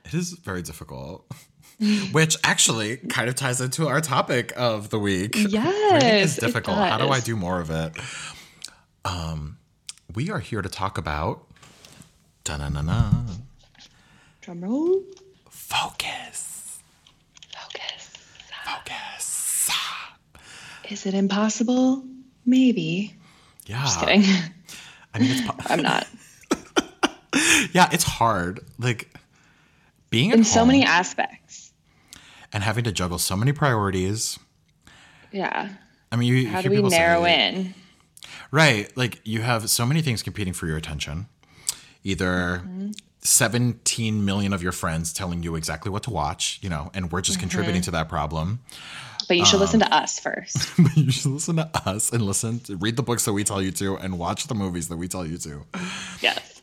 [0.05, 1.25] it is very difficult.
[2.11, 5.35] Which actually kind of ties into our topic of the week.
[5.35, 6.77] Reading Yes, is it difficult.
[6.77, 7.93] How do I do more of it?
[9.03, 9.57] Um,
[10.15, 11.43] we are here to talk about
[12.43, 13.11] da-na-na-na,
[14.41, 15.01] Drum roll.
[15.49, 16.79] focus.
[17.53, 18.09] Focus.
[18.65, 19.69] Focus.
[20.89, 22.03] Is it impossible?
[22.45, 23.15] Maybe.
[23.65, 23.83] Yeah.
[23.83, 24.23] Just kidding.
[25.13, 26.05] I mean, it's po- I'm not.
[27.71, 28.59] yeah, it's hard.
[28.77, 29.09] Like
[30.09, 31.71] being In so many aspects.
[32.51, 34.37] and having to juggle so many priorities.
[35.31, 35.69] Yeah.
[36.11, 37.73] I mean, you How do we people say, narrow in?
[38.51, 38.95] Right.
[38.97, 41.27] Like you have so many things competing for your attention.
[42.03, 42.91] Either Mm-hmm.
[43.25, 47.21] 17 million of your friends telling you exactly what to watch, you know, and we're
[47.21, 47.47] just Mm-hmm.
[47.47, 48.59] contributing to that problem.
[49.29, 50.57] But you should listen Um, to us first.
[50.77, 53.61] But you should listen to us and listen to read the books that we tell
[53.61, 55.65] you to and watch the movies that we tell you to.
[56.21, 56.61] yes.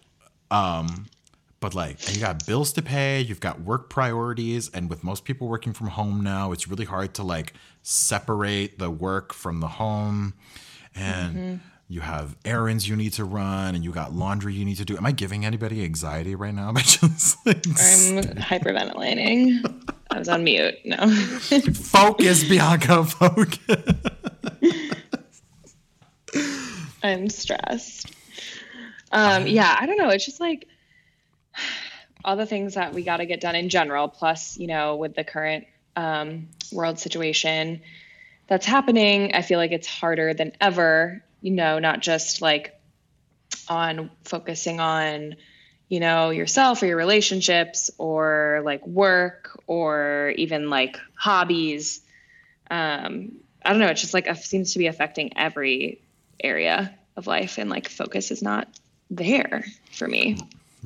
[0.50, 1.06] Um,
[1.60, 5.48] But like you got bills to pay, you've got work priorities, and with most people
[5.48, 10.34] working from home now, it's really hard to like separate the work from the home.
[10.94, 11.54] And Mm-hmm.
[11.88, 14.96] you have errands you need to run and you got laundry you need to do.
[14.96, 19.88] Am I giving anybody anxiety right now by just like I'm hyperventilating.
[20.10, 20.74] I was on mute.
[20.84, 20.96] No.
[21.74, 23.94] focus, Bianca, focus?
[27.02, 28.12] I'm stressed.
[29.12, 30.10] Um, yeah, I don't know.
[30.10, 30.68] It's just like
[32.24, 35.14] all the things that we got to get done in general, plus, you know, with
[35.14, 37.80] the current um, world situation
[38.50, 42.78] that's happening, I feel like it's harder than ever, you know, not just like
[43.68, 45.36] on focusing on,
[45.88, 52.00] you know, yourself or your relationships or like work or even like hobbies.
[52.68, 53.86] Um, I don't know.
[53.86, 56.02] It's just like seems to be affecting every
[56.42, 58.66] area of life, and like focus is not
[59.10, 60.38] there for me.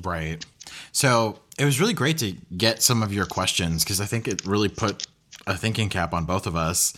[0.03, 0.45] Right.
[0.93, 4.45] So it was really great to get some of your questions because I think it
[4.45, 5.07] really put
[5.47, 6.95] a thinking cap on both of us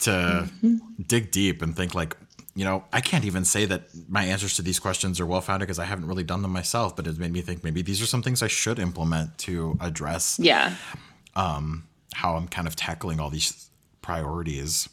[0.00, 0.76] to mm-hmm.
[1.06, 2.16] dig deep and think like,
[2.54, 5.66] you know, I can't even say that my answers to these questions are well founded
[5.66, 8.06] because I haven't really done them myself, but it made me think maybe these are
[8.06, 10.74] some things I should implement to address yeah.
[11.34, 13.68] um, how I'm kind of tackling all these
[14.02, 14.88] priorities.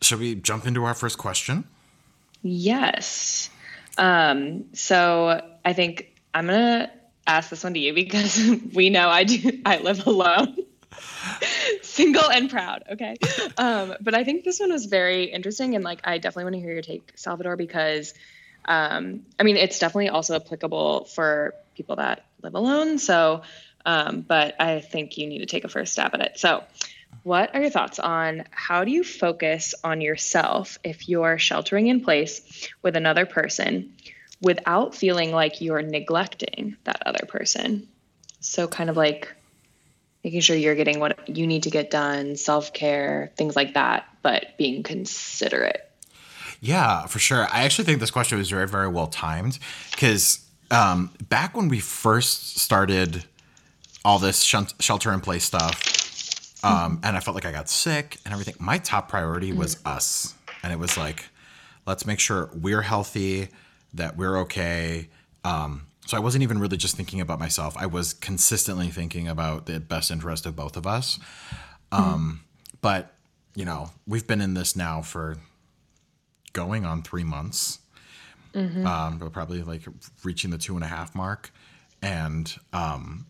[0.00, 1.64] Should we jump into our first question?
[2.42, 3.50] Yes.
[3.98, 6.90] Um, so I think I'm gonna
[7.26, 8.42] ask this one to you because
[8.74, 10.56] we know I do I live alone.
[11.90, 13.16] single and proud okay
[13.58, 16.60] um, but i think this one was very interesting and like i definitely want to
[16.60, 18.14] hear your take salvador because
[18.66, 23.42] um, i mean it's definitely also applicable for people that live alone so
[23.86, 26.62] um, but i think you need to take a first stab at it so
[27.22, 32.00] what are your thoughts on how do you focus on yourself if you're sheltering in
[32.00, 33.92] place with another person
[34.40, 37.88] without feeling like you're neglecting that other person?
[38.40, 39.34] So, kind of like
[40.24, 44.06] making sure you're getting what you need to get done, self care, things like that,
[44.22, 45.90] but being considerate.
[46.60, 47.46] Yeah, for sure.
[47.50, 49.58] I actually think this question was very, very well timed
[49.90, 53.24] because um, back when we first started
[54.04, 58.32] all this shelter in place stuff, um, and I felt like I got sick and
[58.32, 58.54] everything.
[58.58, 59.88] My top priority was mm-hmm.
[59.88, 61.24] us, and it was like,
[61.86, 63.48] let's make sure we're healthy,
[63.94, 65.08] that we're okay.
[65.44, 67.76] Um, so I wasn't even really just thinking about myself.
[67.78, 71.20] I was consistently thinking about the best interest of both of us.
[71.92, 72.30] Um, mm-hmm.
[72.80, 73.14] But
[73.54, 75.36] you know, we've been in this now for
[76.52, 77.78] going on three months.
[78.54, 78.84] Mm-hmm.
[78.84, 79.82] Um, but probably like
[80.24, 81.52] reaching the two and a half mark,
[82.02, 83.26] and um,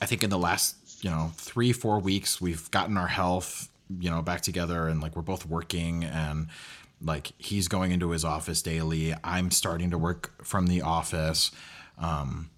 [0.00, 4.08] I think in the last you know three four weeks we've gotten our health you
[4.08, 6.46] know back together and like we're both working and
[7.02, 11.52] like he's going into his office daily i'm starting to work from the office
[12.00, 12.50] um,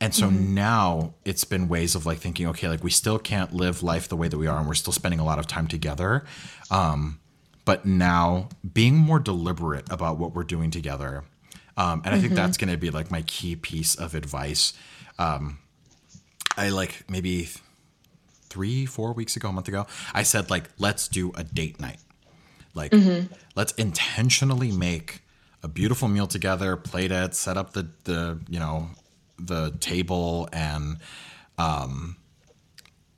[0.00, 0.54] and so mm-hmm.
[0.54, 4.16] now it's been ways of like thinking okay like we still can't live life the
[4.16, 6.24] way that we are and we're still spending a lot of time together
[6.70, 7.20] um,
[7.64, 11.24] but now being more deliberate about what we're doing together
[11.76, 12.34] um, and i think mm-hmm.
[12.34, 14.72] that's going to be like my key piece of advice
[15.18, 15.58] um,
[16.56, 17.48] i like maybe
[18.56, 21.98] three, four weeks ago, a month ago, I said like, let's do a date night.
[22.72, 23.32] Like, mm-hmm.
[23.54, 25.20] let's intentionally make
[25.66, 28.88] a beautiful meal together, plate it, set up the the you know
[29.38, 30.98] the table, and
[31.58, 32.16] um,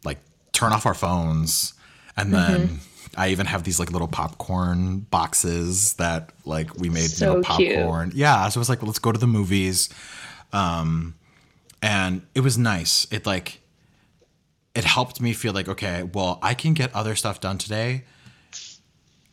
[0.04, 0.18] like
[0.52, 1.74] turn off our phones,
[2.16, 2.60] and then.
[2.60, 2.74] Mm-hmm.
[3.16, 7.42] I even have these like little popcorn boxes that like we made so you know,
[7.42, 8.10] popcorn.
[8.10, 8.18] Cute.
[8.18, 9.88] Yeah, so it was like let's go to the movies,
[10.52, 11.14] um,
[11.82, 13.08] and it was nice.
[13.10, 13.60] It like
[14.74, 18.04] it helped me feel like okay well i can get other stuff done today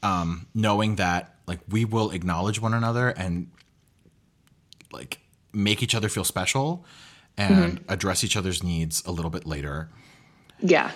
[0.02, 3.50] um, knowing that like we will acknowledge one another and
[4.92, 5.20] like
[5.54, 6.86] make each other feel special
[7.38, 7.92] and mm-hmm.
[7.92, 9.90] address each other's needs a little bit later.
[10.60, 10.92] Yeah.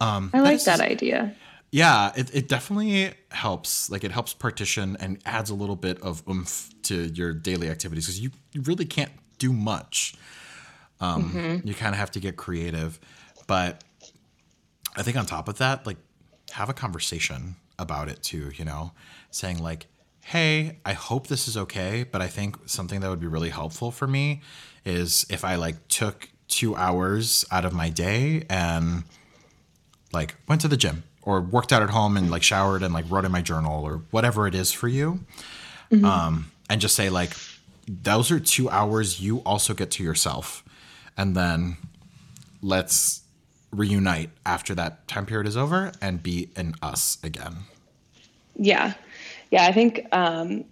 [0.00, 1.34] Um, i like that, that idea.
[1.70, 6.22] Yeah it, it definitely helps like it helps partition and adds a little bit of
[6.28, 10.14] oomph to your daily activities because you, you really can't do much.
[11.00, 11.66] Um, mm-hmm.
[11.66, 13.00] you kind of have to get creative
[13.46, 13.82] but
[14.96, 15.96] I think on top of that, like
[16.52, 18.92] have a conversation about it too, you know,
[19.30, 19.86] saying like,
[20.22, 23.90] hey, I hope this is okay, but I think something that would be really helpful
[23.90, 24.40] for me
[24.84, 29.04] is if I like took two hours out of my day and
[30.12, 33.04] like went to the gym or worked out at home and like showered and like
[33.10, 35.20] wrote in my journal or whatever it is for you.
[35.90, 36.04] Mm-hmm.
[36.04, 37.32] Um, and just say like,
[37.86, 40.64] those are two hours you also get to yourself.
[41.16, 41.76] And then
[42.62, 43.23] let's
[43.76, 47.64] reunite after that time period is over and be an us again.
[48.56, 48.94] Yeah.
[49.50, 49.66] Yeah.
[49.66, 50.64] I think um,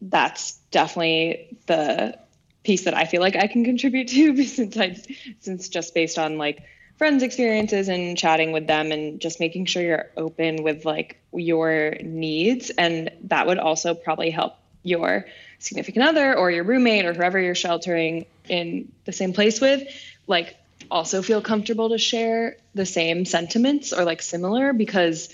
[0.00, 2.18] that's definitely the
[2.62, 4.96] piece that I feel like I can contribute to since I,
[5.40, 6.62] since just based on like
[6.96, 11.94] friends' experiences and chatting with them and just making sure you're open with like your
[12.02, 12.70] needs.
[12.70, 15.26] And that would also probably help your
[15.60, 19.88] significant other or your roommate or whoever you're sheltering in the same place with,
[20.26, 20.56] like
[20.90, 25.28] also feel comfortable to share the same sentiments or like similar because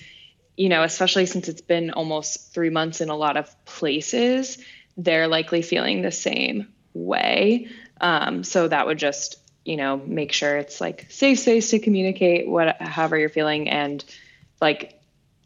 [0.56, 4.58] you know especially since it's been almost 3 months in a lot of places
[4.96, 7.68] they're likely feeling the same way.
[8.00, 12.48] Um, so that would just you know make sure it's like safe space to communicate
[12.48, 14.04] what however you're feeling and
[14.60, 15.00] like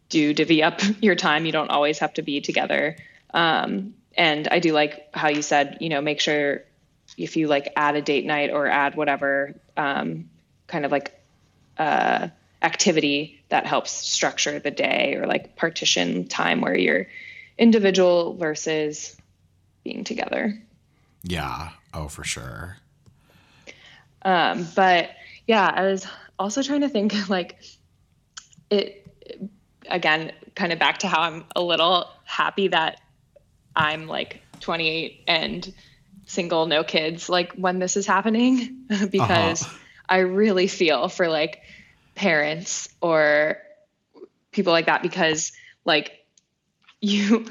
[0.08, 1.46] do divvy up your time.
[1.46, 2.96] You don't always have to be together.
[3.32, 6.64] Um, and i do like how you said you know make sure
[7.18, 10.30] if you like add a date night or add whatever um,
[10.66, 11.20] kind of like
[11.76, 12.28] uh,
[12.62, 17.06] activity that helps structure the day or like partition time where you're
[17.58, 19.16] individual versus
[19.84, 20.60] being together.
[21.24, 21.70] Yeah.
[21.92, 22.76] Oh, for sure.
[24.22, 25.10] Um, but
[25.46, 26.06] yeah, I was
[26.38, 27.60] also trying to think like
[28.70, 29.06] it
[29.90, 33.00] again, kind of back to how I'm a little happy that
[33.74, 35.72] I'm like 28 and
[36.28, 39.76] single, no kids, like when this is happening, because uh-huh.
[40.08, 41.62] I really feel for like
[42.14, 43.58] parents or
[44.52, 45.52] people like that because
[45.84, 46.12] like
[47.00, 47.46] you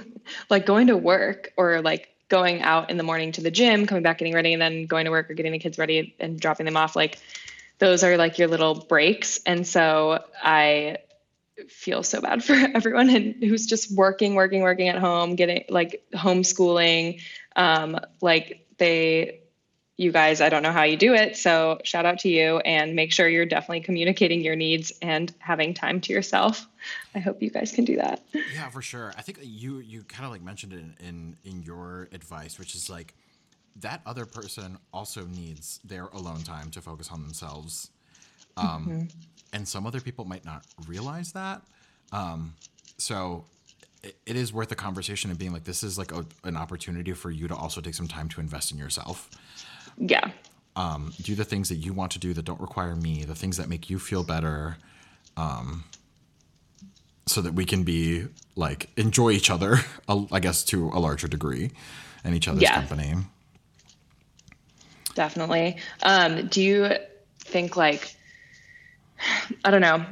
[0.50, 4.04] like going to work or like going out in the morning to the gym, coming
[4.04, 6.66] back, getting ready, and then going to work or getting the kids ready and dropping
[6.66, 6.96] them off.
[6.96, 7.20] Like
[7.80, 9.40] those are like your little breaks.
[9.46, 10.98] And so I
[11.70, 17.22] feel so bad for everyone who's just working, working, working at home, getting like homeschooling.
[17.56, 19.42] Um, like they
[19.98, 21.36] you guys, I don't know how you do it.
[21.36, 25.74] So shout out to you and make sure you're definitely communicating your needs and having
[25.74, 26.68] time to yourself.
[27.16, 28.22] I hope you guys can do that.
[28.54, 29.12] Yeah, for sure.
[29.18, 32.76] I think you you kind of like mentioned it in, in in your advice, which
[32.76, 33.16] is like
[33.82, 37.90] that other person also needs their alone time to focus on themselves.
[38.56, 39.02] Um, mm-hmm.
[39.54, 41.62] And some other people might not realize that.
[42.12, 42.54] Um,
[42.98, 43.46] so
[44.08, 47.12] it, it is worth a conversation and being like, this is like a, an opportunity
[47.14, 49.30] for you to also take some time to invest in yourself.
[49.98, 50.32] Yeah.
[50.76, 53.58] Um, do the things that you want to do that don't require me, the things
[53.58, 54.78] that make you feel better,
[55.36, 55.84] um,
[57.26, 61.72] so that we can be like enjoy each other, I guess, to a larger degree,
[62.24, 62.76] and each other's yeah.
[62.76, 63.16] company.
[65.16, 65.78] Definitely.
[66.04, 66.92] Um, do you
[67.40, 68.16] think like
[69.66, 70.06] I don't know,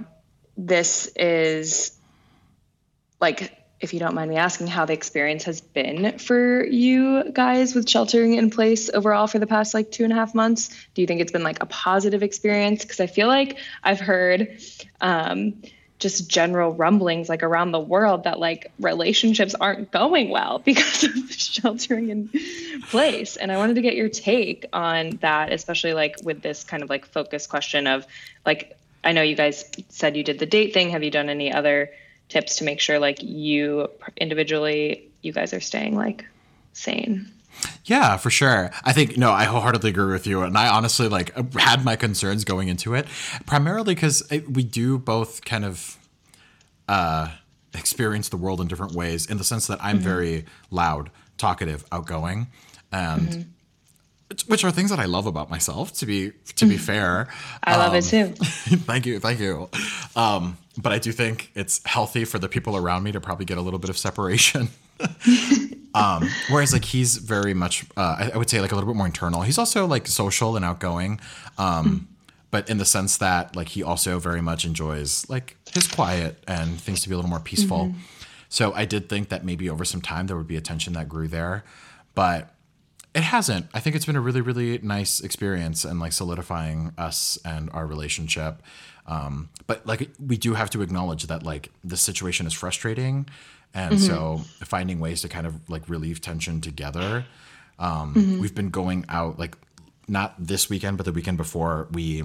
[0.57, 1.95] this is
[3.21, 7.75] like if you don't mind me asking, how the experience has been for you guys
[7.75, 10.69] with sheltering in place overall for the past like two and a half months.
[10.95, 12.83] Do you think it's been like a positive experience?
[12.83, 14.59] Because I feel like I've heard
[14.99, 15.61] um,
[15.99, 21.31] just general rumblings like around the world that like relationships aren't going well because of
[21.31, 22.29] sheltering in
[22.89, 23.37] place.
[23.37, 26.89] And I wanted to get your take on that, especially like with this kind of
[26.89, 28.07] like focus question of
[28.47, 30.89] like, I know you guys said you did the date thing.
[30.89, 31.91] Have you done any other?
[32.29, 36.25] Tips to make sure like you individually you guys are staying like
[36.73, 37.31] sane
[37.85, 38.71] yeah, for sure.
[38.83, 42.43] I think no, I wholeheartedly agree with you, and I honestly like had my concerns
[42.43, 43.07] going into it,
[43.45, 45.97] primarily because we do both kind of
[46.87, 47.29] uh,
[47.73, 49.25] experience the world in different ways.
[49.25, 50.05] In the sense that I'm mm-hmm.
[50.05, 52.47] very loud, talkative, outgoing,
[52.91, 53.41] and mm-hmm.
[54.47, 55.93] Which are things that I love about myself.
[55.93, 56.83] To be to be mm-hmm.
[56.83, 57.27] fair,
[57.63, 58.27] I um, love it too.
[58.35, 59.69] thank you, thank you.
[60.15, 63.57] Um, but I do think it's healthy for the people around me to probably get
[63.57, 64.69] a little bit of separation.
[65.93, 68.95] um, whereas like he's very much, uh, I, I, would say like a little bit
[68.97, 69.41] more internal.
[69.41, 71.19] He's also like social and outgoing,
[71.57, 72.05] um, mm.
[72.49, 76.79] but in the sense that like he also very much enjoys like his quiet and
[76.79, 77.87] things to be a little more peaceful.
[77.87, 77.99] Mm-hmm.
[78.49, 81.09] So I did think that maybe over some time there would be a tension that
[81.09, 81.65] grew there,
[82.13, 82.54] but
[83.15, 83.67] it hasn't.
[83.73, 87.87] I think it's been a really, really nice experience and like solidifying us and our
[87.87, 88.61] relationship.
[89.07, 93.27] Um, but like we do have to acknowledge that like the situation is frustrating,
[93.73, 94.05] and mm-hmm.
[94.05, 97.25] so finding ways to kind of like relieve tension together.
[97.79, 98.39] Um, mm-hmm.
[98.39, 99.55] We've been going out like
[100.09, 102.23] not this weekend, but the weekend before we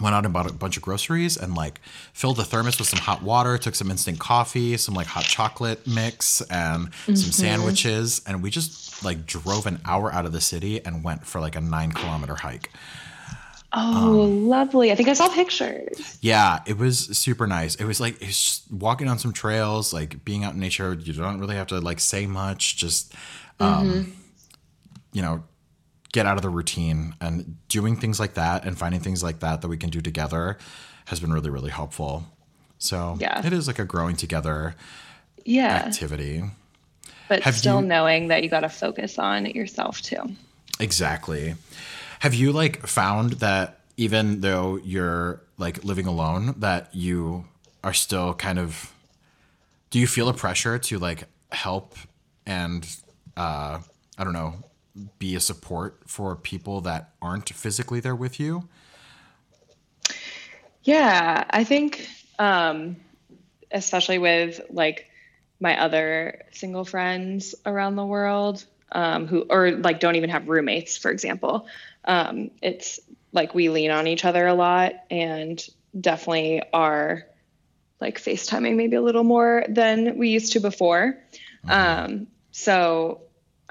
[0.00, 1.80] went out and bought a bunch of groceries and like
[2.12, 5.86] filled the thermos with some hot water, took some instant coffee, some like hot chocolate
[5.86, 7.14] mix, and mm-hmm.
[7.14, 11.26] some sandwiches, and we just like drove an hour out of the city and went
[11.26, 12.70] for like a nine kilometer hike.
[13.72, 14.90] Oh, um, lovely.
[14.90, 16.18] I think I saw pictures.
[16.20, 17.76] Yeah, it was super nice.
[17.76, 20.94] It was like it's walking on some trails, like being out in nature.
[20.94, 23.14] You don't really have to like say much, just
[23.60, 24.10] um, mm-hmm.
[25.12, 25.44] you know,
[26.12, 29.60] get out of the routine and doing things like that and finding things like that
[29.62, 30.58] that we can do together
[31.06, 32.24] has been really really helpful.
[32.80, 33.46] So, yeah.
[33.46, 34.74] It is like a growing together
[35.44, 35.84] yeah.
[35.86, 36.42] activity.
[37.28, 40.34] But have still you, knowing that you got to focus on yourself too.
[40.80, 41.54] Exactly.
[42.20, 47.44] Have you like found that even though you're like living alone, that you
[47.84, 48.92] are still kind of
[49.90, 51.96] do you feel a pressure to like help
[52.46, 52.86] and
[53.36, 53.78] uh
[54.18, 54.54] I don't know,
[55.18, 58.68] be a support for people that aren't physically there with you?
[60.82, 62.96] Yeah, I think um
[63.72, 65.06] especially with like
[65.60, 70.96] my other single friends around the world um, who or like don't even have roommates
[70.96, 71.68] for example
[72.04, 72.98] um, it's
[73.32, 75.64] like we lean on each other a lot and
[75.98, 77.26] definitely are
[78.00, 81.18] like FaceTiming maybe a little more than we used to before.
[81.66, 81.70] Mm-hmm.
[82.12, 83.20] Um, so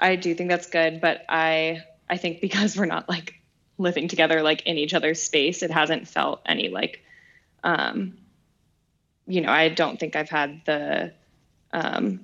[0.00, 3.34] I do think that's good, but I I think because we're not like
[3.78, 7.04] living together like in each other's space, it hasn't felt any like
[7.62, 8.16] um
[9.26, 11.12] you know, I don't think I've had the
[11.72, 12.20] um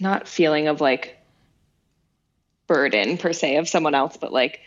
[0.00, 1.18] not feeling of like
[2.66, 4.60] burden per se of someone else, but like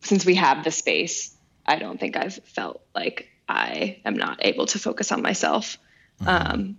[0.00, 4.66] since we have the space, I don't think I've felt like I am not able
[4.66, 5.78] to focus on myself.
[6.20, 6.28] Mm-hmm.
[6.28, 6.76] Um,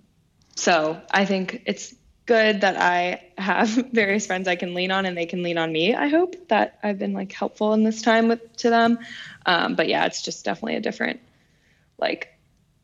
[0.55, 1.93] so I think it's
[2.29, 5.73] good that I have various friends I can lean on and they can lean on
[5.73, 5.95] me.
[5.95, 8.99] I hope that I've been like helpful in this time with to them.
[9.47, 11.21] Um, but yeah, it's just definitely a different
[11.97, 12.29] like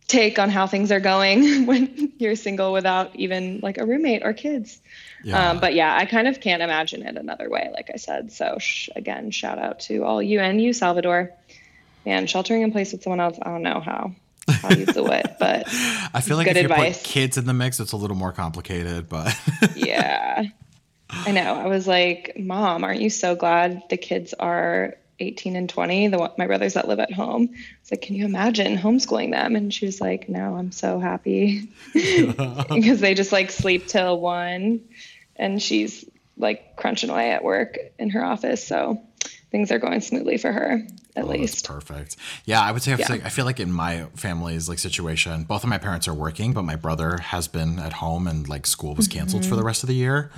[0.08, 4.34] take on how things are going when you're single without even like a roommate or
[4.34, 4.82] kids.
[5.24, 5.52] Yeah.
[5.52, 8.32] Um, but yeah, I kind of can't imagine it another way, like I said.
[8.32, 11.34] So sh- again, shout out to all you and you, Salvador.
[12.04, 14.16] Man, sheltering in place with someone else, I don't know how.
[14.48, 15.64] How you do it, but
[16.14, 17.02] I feel like if you advice.
[17.02, 19.10] put kids in the mix, it's a little more complicated.
[19.10, 19.36] But
[19.76, 20.46] yeah,
[21.10, 21.56] I know.
[21.56, 26.32] I was like, Mom, aren't you so glad the kids are 18 and 20, the
[26.38, 27.50] my brothers that live at home.
[27.82, 29.56] It's like, can you imagine homeschooling them?
[29.56, 34.82] And she was like, no, I'm so happy because they just like sleep till one
[35.36, 36.06] and she's
[36.38, 38.66] like crunching away at work in her office.
[38.68, 39.02] So
[39.52, 40.86] things are going smoothly for her
[41.16, 41.66] at oh, least.
[41.66, 42.18] perfect.
[42.46, 43.08] Yeah, I would say yeah.
[43.10, 46.64] I feel like in my family's like situation, both of my parents are working, but
[46.64, 49.50] my brother has been at home and like school was canceled mm-hmm.
[49.50, 50.32] for the rest of the year.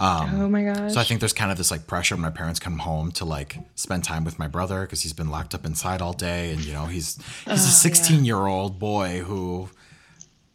[0.00, 0.94] Um, oh my gosh.
[0.94, 3.26] So I think there's kind of this like pressure when my parents come home to
[3.26, 6.64] like spend time with my brother because he's been locked up inside all day, and
[6.64, 8.22] you know he's he's oh, a 16 yeah.
[8.22, 9.68] year old boy who,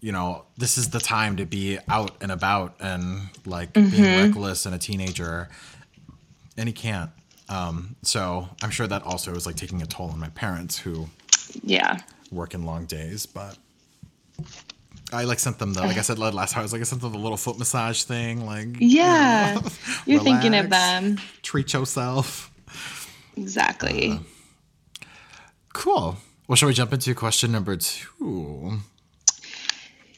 [0.01, 3.91] you know, this is the time to be out and about and like mm-hmm.
[3.91, 5.47] being reckless and a teenager,
[6.57, 7.11] and he can't.
[7.49, 11.07] Um, so I'm sure that also is like taking a toll on my parents who,
[11.63, 11.99] yeah,
[12.31, 13.57] work in long days, but.
[15.13, 17.01] I like sent them the like I said last time I was like I sent
[17.01, 19.53] them the little foot massage thing like yeah.
[20.05, 21.19] you know, relax, thinking of them.
[21.43, 22.51] treat yourself.
[23.37, 24.13] Exactly.
[24.13, 25.05] Uh,
[25.73, 26.17] cool.
[26.47, 28.79] Well shall we jump into question number two?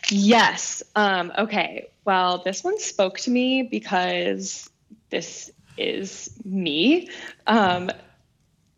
[0.09, 0.81] Yes.
[0.95, 1.89] Um okay.
[2.05, 4.69] Well this one spoke to me because
[5.09, 7.09] this is me
[7.45, 7.89] um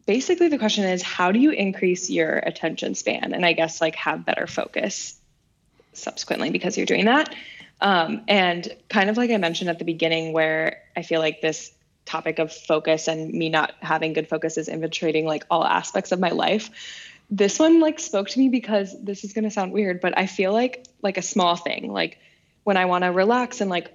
[0.06, 3.96] basically the question is how do you increase your attention span and i guess like
[3.96, 5.20] have better focus
[6.00, 7.34] subsequently because you're doing that.
[7.82, 11.72] Um, and kind of like I mentioned at the beginning, where I feel like this
[12.06, 16.20] topic of focus and me not having good focus is infiltrating like all aspects of
[16.20, 16.70] my life.
[17.30, 20.26] This one like spoke to me because this is going to sound weird, but I
[20.26, 22.18] feel like like a small thing, like
[22.64, 23.94] when I want to relax and like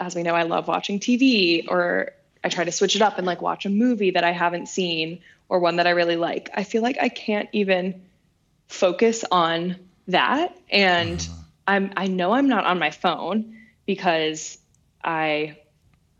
[0.00, 3.26] as we know, I love watching TV or I try to switch it up and
[3.26, 6.50] like watch a movie that I haven't seen or one that I really like.
[6.54, 8.02] I feel like I can't even
[8.68, 9.76] focus on
[10.08, 11.40] that and mm-hmm.
[11.66, 14.58] i'm i know i'm not on my phone because
[15.04, 15.56] i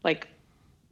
[0.04, 0.28] like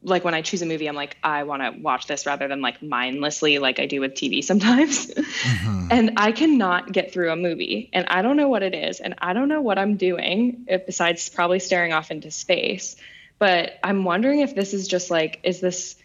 [0.07, 2.61] like when i choose a movie i'm like i want to watch this rather than
[2.61, 5.89] like mindlessly like i do with tv sometimes mm-hmm.
[5.91, 9.15] and i cannot get through a movie and i don't know what it is and
[9.19, 12.97] i don't know what i'm doing if, besides probably staring off into space
[13.39, 15.97] but i'm wondering if this is just like is this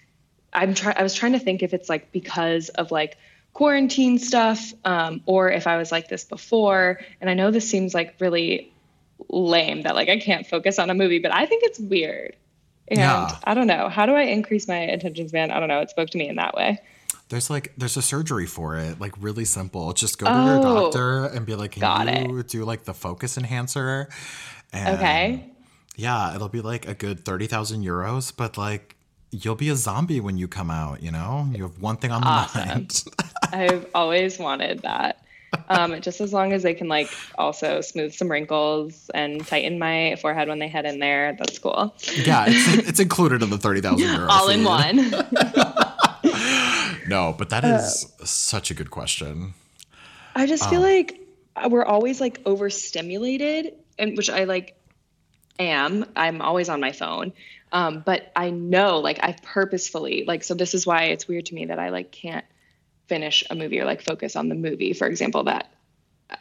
[0.51, 3.17] i'm trying i was trying to think if it's like because of like
[3.53, 6.99] quarantine stuff um, or if I was like this before.
[7.19, 8.71] And I know this seems like really
[9.29, 12.35] lame that like I can't focus on a movie, but I think it's weird.
[12.91, 13.37] And yeah.
[13.45, 13.87] I don't know.
[13.87, 15.49] How do I increase my attention span?
[15.49, 15.79] I don't know.
[15.79, 16.77] It spoke to me in that way.
[17.29, 19.93] There's like there's a surgery for it, like really simple.
[19.93, 22.49] Just go to oh, your doctor and be like, "Can you it.
[22.49, 24.09] do like the focus enhancer?"
[24.73, 25.49] And okay.
[25.95, 28.97] Yeah, it'll be like a good thirty thousand euros, but like
[29.31, 31.01] you'll be a zombie when you come out.
[31.01, 32.67] You know, you have one thing on the awesome.
[32.67, 33.03] mind.
[33.53, 35.23] I've always wanted that.
[35.67, 40.15] Um, just as long as they can like also smooth some wrinkles and tighten my
[40.21, 41.95] forehead when they head in there, that's cool.
[42.15, 44.29] Yeah, it's, it's included in the thirty thousand euros.
[44.29, 44.97] All in one.
[47.07, 49.53] no, but that is uh, such a good question.
[50.35, 51.19] I just feel um, like
[51.69, 54.75] we're always like overstimulated, and which I like
[55.59, 56.05] am.
[56.15, 57.33] I'm always on my phone.
[57.73, 61.55] Um, but I know, like, I purposefully, like, so this is why it's weird to
[61.55, 62.45] me that I like can't
[63.07, 65.71] finish a movie or like focus on the movie, for example, that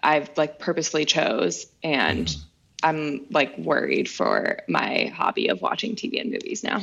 [0.03, 1.67] I've like purposely chose.
[1.83, 2.43] And mm.
[2.83, 6.81] I'm like worried for my hobby of watching TV and movies now.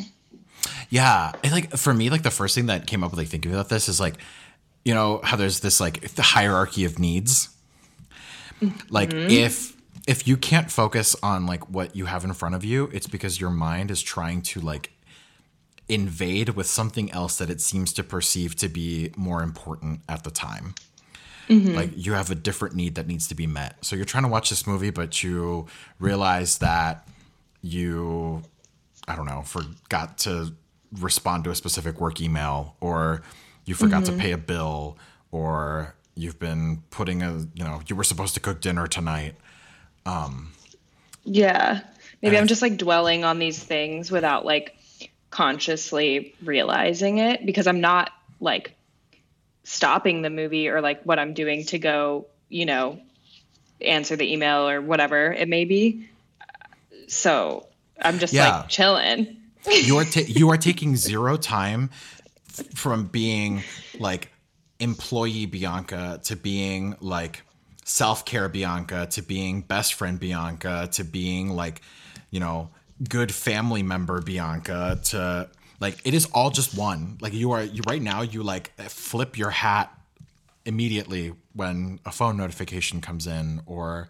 [0.89, 1.31] Yeah.
[1.43, 3.69] And like for me, like the first thing that came up with like thinking about
[3.69, 4.15] this is like,
[4.85, 7.49] you know, how there's this like the hierarchy of needs.
[8.61, 8.77] Mm-hmm.
[8.89, 9.75] Like if
[10.07, 13.39] if you can't focus on like what you have in front of you, it's because
[13.39, 14.91] your mind is trying to like
[15.89, 20.31] invade with something else that it seems to perceive to be more important at the
[20.31, 20.75] time.
[21.49, 21.75] Mm-hmm.
[21.75, 23.77] Like you have a different need that needs to be met.
[23.85, 25.67] So you're trying to watch this movie, but you
[25.99, 27.07] realize that
[27.61, 28.43] you,
[29.07, 30.53] I don't know, forgot to
[30.99, 33.21] respond to a specific work email, or
[33.65, 34.17] you forgot mm-hmm.
[34.17, 34.97] to pay a bill,
[35.31, 39.35] or you've been putting a, you know, you were supposed to cook dinner tonight.
[40.05, 40.51] Um,
[41.23, 41.81] yeah.
[42.21, 44.76] Maybe I'm just like dwelling on these things without like
[45.29, 48.75] consciously realizing it because I'm not like
[49.63, 52.99] stopping the movie or like what I'm doing to go, you know,
[53.81, 56.09] answer the email or whatever it may be.
[57.07, 57.67] So
[58.01, 58.59] I'm just Yeah.
[58.59, 59.37] like chilling.
[59.83, 61.89] you are ta- you are taking zero time
[62.49, 63.63] f- from being
[63.99, 64.31] like
[64.79, 67.43] employee Bianca to being like
[67.83, 71.81] self-care Bianca to being best friend Bianca to being like
[72.31, 72.69] you know
[73.09, 77.17] good family member Bianca to like it is all just one.
[77.21, 79.91] Like you are you right now you like flip your hat
[80.65, 84.09] immediately when a phone notification comes in or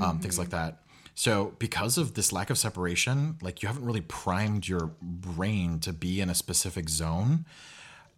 [0.00, 0.78] um, things like that.
[1.14, 5.92] So, because of this lack of separation, like you haven't really primed your brain to
[5.92, 7.44] be in a specific zone,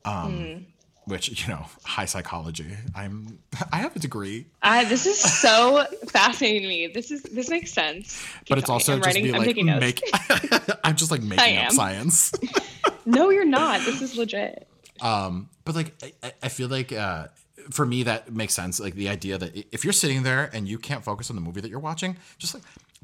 [0.04, 0.66] um,
[1.04, 2.76] which you know, high psychology.
[2.94, 3.38] I'm
[3.72, 6.86] I have a degree, I, this is so fascinating to me.
[6.88, 8.20] This is this makes sense.
[8.40, 8.74] Keep but it's talking.
[8.74, 10.02] also I'm just writing, be I'm like make.
[10.84, 12.32] I'm just like making up science.
[13.06, 13.80] no, you're not.
[13.80, 14.68] This is legit.
[15.00, 17.28] Um, but like I- I, I feel like uh,
[17.70, 18.78] for me that makes sense.
[18.80, 21.60] Like the idea that if you're sitting there and you can't focus on the movie
[21.60, 22.62] that you're watching, just like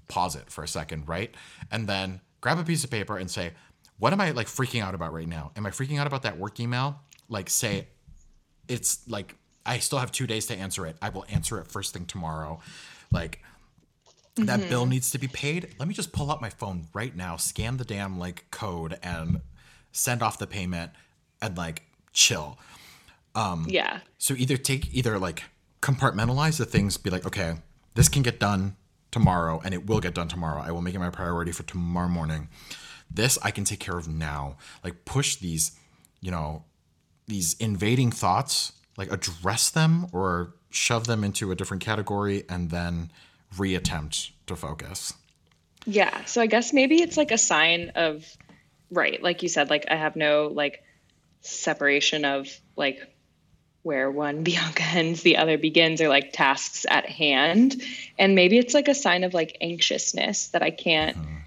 [0.09, 1.35] pause it for a second, right?
[1.71, 3.53] And then grab a piece of paper and say,
[3.99, 5.51] what am I like freaking out about right now?
[5.57, 7.01] Am I freaking out about that work email?
[7.29, 7.89] Like say
[8.69, 10.97] it's like I still have two days to answer it.
[11.03, 12.61] I will answer it first thing tomorrow.
[13.11, 13.43] Like
[14.37, 15.75] that bill needs to be paid.
[15.79, 19.41] Let me just pull up my phone right now, scan the damn like code and
[19.93, 20.93] send off the payment
[21.43, 22.59] and like chill.
[23.35, 24.01] Um Yeah.
[24.19, 25.45] So either take either like
[25.83, 27.57] compartmentalize the things, be like, okay,
[27.95, 28.77] this can get done
[29.11, 30.63] tomorrow and it will get done tomorrow.
[30.63, 32.49] I will make it my priority for tomorrow morning.
[33.11, 34.57] This I can take care of now.
[34.85, 35.73] Like push these,
[36.21, 36.65] you know,
[37.29, 43.11] these invading thoughts, like address them or shove them into a different category and then
[43.55, 45.15] reattempt to focus.
[45.87, 46.25] Yeah.
[46.25, 48.27] So I guess maybe it's like a sign of
[48.91, 50.83] right, like you said, like I have no like
[51.41, 52.99] separation of like
[53.83, 57.81] where one Bianca ends, the other begins, or like tasks at hand.
[58.19, 61.38] And maybe it's like a sign of like anxiousness that I can't mm-hmm.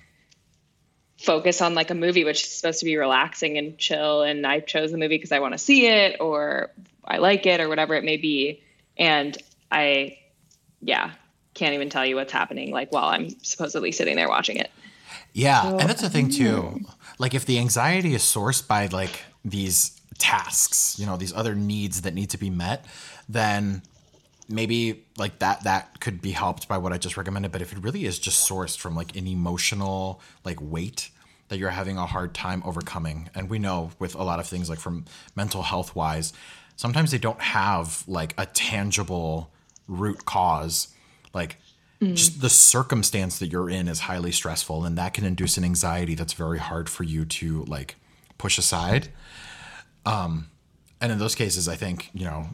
[1.21, 4.23] Focus on like a movie, which is supposed to be relaxing and chill.
[4.23, 6.71] And I chose the movie because I want to see it or
[7.05, 8.61] I like it or whatever it may be.
[8.97, 9.37] And
[9.71, 10.17] I,
[10.81, 11.11] yeah,
[11.53, 14.71] can't even tell you what's happening like while I'm supposedly sitting there watching it.
[15.33, 16.43] Yeah, and that's the thing too.
[16.43, 16.85] Mm-hmm.
[17.17, 22.01] Like if the anxiety is sourced by like these tasks, you know, these other needs
[22.01, 22.85] that need to be met,
[23.29, 23.81] then
[24.49, 27.79] maybe like that that could be helped by what I just recommended, but if it
[27.79, 31.09] really is just sourced from like an emotional like weight
[31.49, 34.69] that you're having a hard time overcoming, and we know with a lot of things
[34.69, 36.33] like from mental health wise,
[36.75, 39.51] sometimes they don't have like a tangible
[39.87, 40.89] root cause.
[41.33, 41.57] Like
[42.15, 46.15] just the circumstance that you're in is highly stressful and that can induce an anxiety
[46.15, 47.95] that's very hard for you to like
[48.37, 49.09] push aside.
[50.05, 50.47] Um
[51.01, 52.47] and in those cases i think you know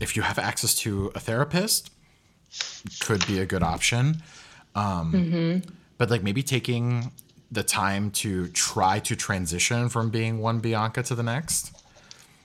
[0.00, 1.90] if you have access to a therapist
[3.00, 4.22] could be a good option
[4.74, 5.62] um
[5.98, 7.10] but like maybe taking
[7.50, 11.78] the time to try to transition from being one bianca to the next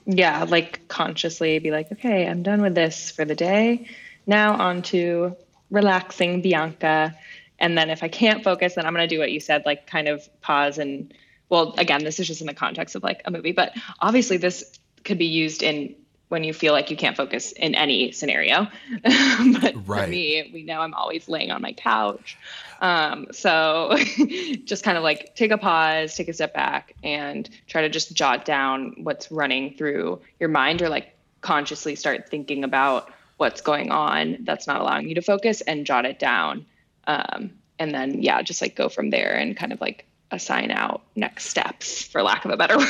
[0.06, 3.88] yeah, like consciously be like, okay, I'm done with this for the day.
[4.26, 5.36] Now on to
[5.70, 7.14] relaxing Bianca.
[7.58, 9.86] And then if I can't focus, then I'm going to do what you said, like
[9.86, 11.14] kind of pause and,
[11.48, 14.78] well, again, this is just in the context of like a movie, but obviously this
[15.04, 15.94] could be used in
[16.34, 18.66] when you feel like you can't focus in any scenario.
[19.04, 20.08] but for Right.
[20.08, 22.36] me, we know I'm always laying on my couch.
[22.80, 23.96] Um, so
[24.64, 28.12] just kind of like take a pause, take a step back, and try to just
[28.14, 33.92] jot down what's running through your mind or like consciously start thinking about what's going
[33.92, 36.66] on that's not allowing you to focus and jot it down.
[37.06, 40.04] Um, and then, yeah, just like go from there and kind of like
[40.34, 42.88] assign out next steps, for lack of a better word.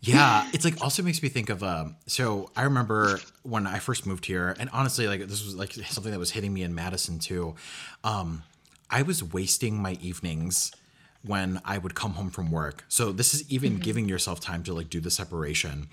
[0.00, 4.06] Yeah, it's like also makes me think of um so I remember when I first
[4.06, 7.18] moved here and honestly like this was like something that was hitting me in Madison
[7.18, 7.54] too.
[8.02, 8.42] Um
[8.90, 10.72] I was wasting my evenings
[11.24, 12.84] when I would come home from work.
[12.88, 15.88] So this is even giving yourself time to like do the separation.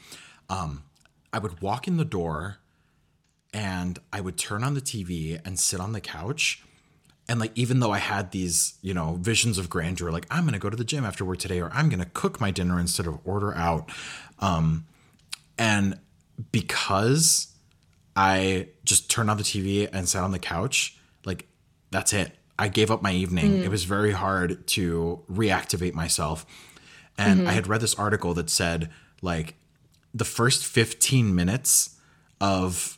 [0.50, 0.84] Um
[1.32, 2.58] I would walk in the door
[3.54, 6.64] and I would turn on the TV and sit on the couch
[7.30, 10.60] and like even though I had these, you know, visions of grandeur, like I'm gonna
[10.60, 13.20] go to the gym after work today, or I'm gonna cook my dinner instead of
[13.24, 13.90] order out.
[14.40, 14.88] Um,
[15.58, 16.00] and
[16.52, 17.54] because
[18.16, 21.48] I just turned on the TV and sat on the couch, like
[21.92, 22.36] that's it.
[22.58, 23.64] I gave up my evening.
[23.64, 26.46] It was very hard to reactivate myself.
[27.18, 28.90] And I had read this article that said
[29.22, 29.54] like
[30.14, 31.96] the first 15 minutes
[32.42, 32.98] of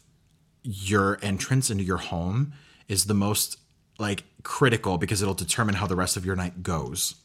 [0.64, 2.54] your entrance into your home
[2.88, 3.58] is the most
[4.02, 7.16] like critical because it'll determine how the rest of your night goes.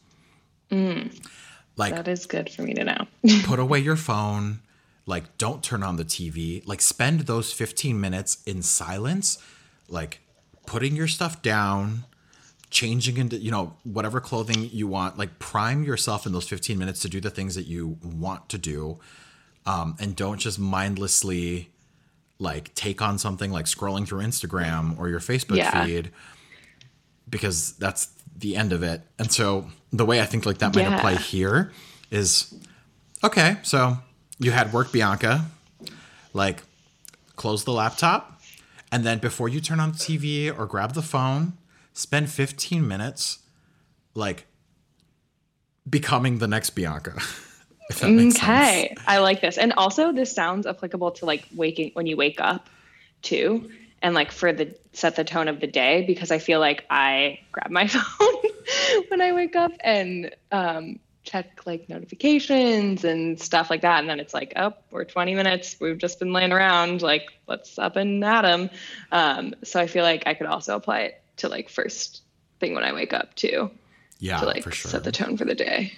[0.71, 3.07] Like that is good for me to know.
[3.45, 4.61] put away your phone.
[5.07, 6.67] Like don't turn on the TV.
[6.67, 9.39] Like spend those 15 minutes in silence,
[9.89, 10.21] like
[10.67, 12.05] putting your stuff down,
[12.71, 15.19] changing into, you know, whatever clothing you want.
[15.19, 18.59] Like prime yourself in those 15 minutes to do the things that you want to
[18.59, 18.99] do.
[19.65, 21.71] Um, and don't just mindlessly
[22.39, 25.85] like take on something like scrolling through Instagram or your Facebook Yeah.
[25.85, 26.11] feed
[27.29, 29.03] because that's the end of it.
[29.19, 30.97] And so the way I think like that might Yeah.
[30.97, 31.73] apply here
[32.11, 32.55] is
[33.25, 33.99] okay, so
[34.39, 35.47] you had work Bianca,
[36.33, 36.63] like
[37.37, 38.41] close the laptop,
[38.93, 41.55] and then before you turn on the TV or grab the phone,
[41.93, 43.39] spend 15 minutes
[44.15, 44.47] like
[45.89, 47.15] becoming the next Bianca.
[47.91, 48.43] makes sense.
[48.43, 49.59] Okay, I like this.
[49.59, 52.69] And also, this sounds applicable to like waking when you wake up
[53.23, 53.71] too,
[54.07, 57.41] and like for the set the tone of the day because I feel like I
[57.51, 58.35] grab my phone
[59.09, 64.21] when I wake up and um, check like notifications and stuff like that, and then
[64.21, 65.77] it's like, oh, we're 20 minutes.
[65.81, 67.03] We've just been laying around.
[67.03, 68.71] Like, let's up and at 'em.
[69.11, 72.23] Um, so I feel like I could also apply it to like first
[72.61, 73.71] thing when I wake up too
[74.21, 74.93] Yeah, to like for sure.
[74.93, 75.93] set the tone for the day.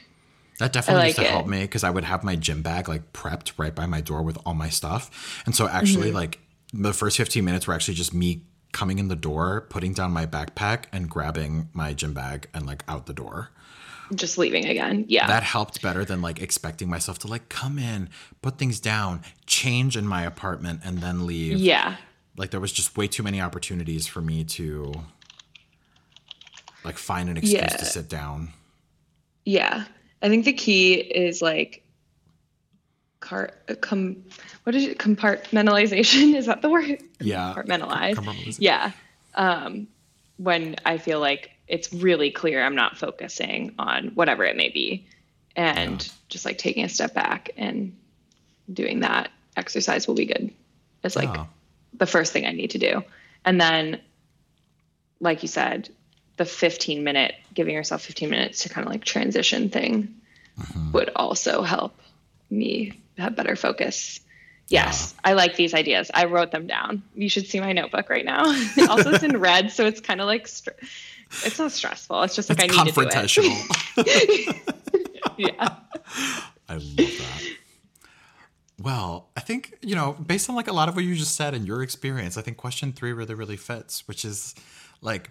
[0.60, 3.12] That definitely used like to help me because I would have my gym bag like
[3.12, 5.42] prepped right by my door with all my stuff.
[5.44, 6.16] And so actually, Mm-hmm.
[6.16, 6.38] like
[6.72, 8.42] the first 15 minutes were actually just me
[8.72, 12.84] coming in the door, putting down my backpack, and grabbing my gym bag and like
[12.88, 13.50] out the door.
[14.14, 15.04] Just leaving again.
[15.08, 15.26] Yeah.
[15.26, 18.08] That helped better than like expecting myself to like come in,
[18.42, 21.58] put things down, change in my apartment, and then leave.
[21.58, 21.96] yeah.
[22.36, 24.94] Like there was just way too many opportunities for me to
[26.84, 27.66] like find an excuse Yeah.
[27.68, 28.50] to sit down.
[29.44, 29.84] Yeah.
[30.22, 31.82] I think the key is like
[33.20, 33.50] car
[33.80, 34.22] com
[34.62, 37.02] what is it compartmentalization is that the word?
[37.20, 37.52] Yeah.
[37.56, 38.92] compartmentalize yeah.
[39.34, 39.88] Um
[40.36, 45.06] when i feel like it's really clear i'm not focusing on whatever it may be
[45.56, 47.96] and just like taking a step back and
[48.72, 50.52] doing that exercise will be good.
[51.02, 51.46] It's like Yeah.
[51.94, 53.02] the first thing i need to do.
[53.44, 54.00] And then
[55.20, 55.88] like you said
[56.36, 60.14] the 15 minute giving yourself 15 minutes to kind of like transition thing
[60.92, 61.98] would also help
[62.50, 64.20] me have better focus.
[64.68, 66.10] Yes i like these ideas.
[66.12, 67.02] I wrote them down.
[67.14, 68.44] You should see my notebook right now.
[68.88, 70.70] Also it's in red so it's kind of like str-
[71.44, 72.22] it's not stressful.
[72.22, 73.08] It's just like It's i need to do it.
[73.10, 74.74] confrontational.
[75.36, 75.76] yeah.
[76.68, 77.42] I love that.
[78.80, 81.52] Well, I think, you know, based on like a lot of what you just said
[81.52, 84.54] and your experience, I think question three really, really fits, which is
[85.02, 85.30] like,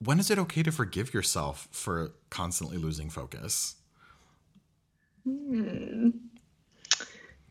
[0.00, 3.76] when is it okay to forgive yourself for constantly losing focus?
[5.24, 6.10] Hmm.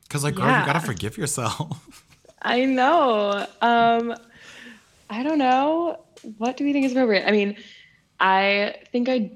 [0.10, 1.93] Because, like, girl, you gotta forgive yourself.
[2.41, 3.45] I know.
[3.62, 4.16] Um,
[5.07, 6.03] I don't know.
[6.39, 7.28] What do we think is appropriate?
[7.28, 7.57] I mean,
[8.20, 9.34] I think I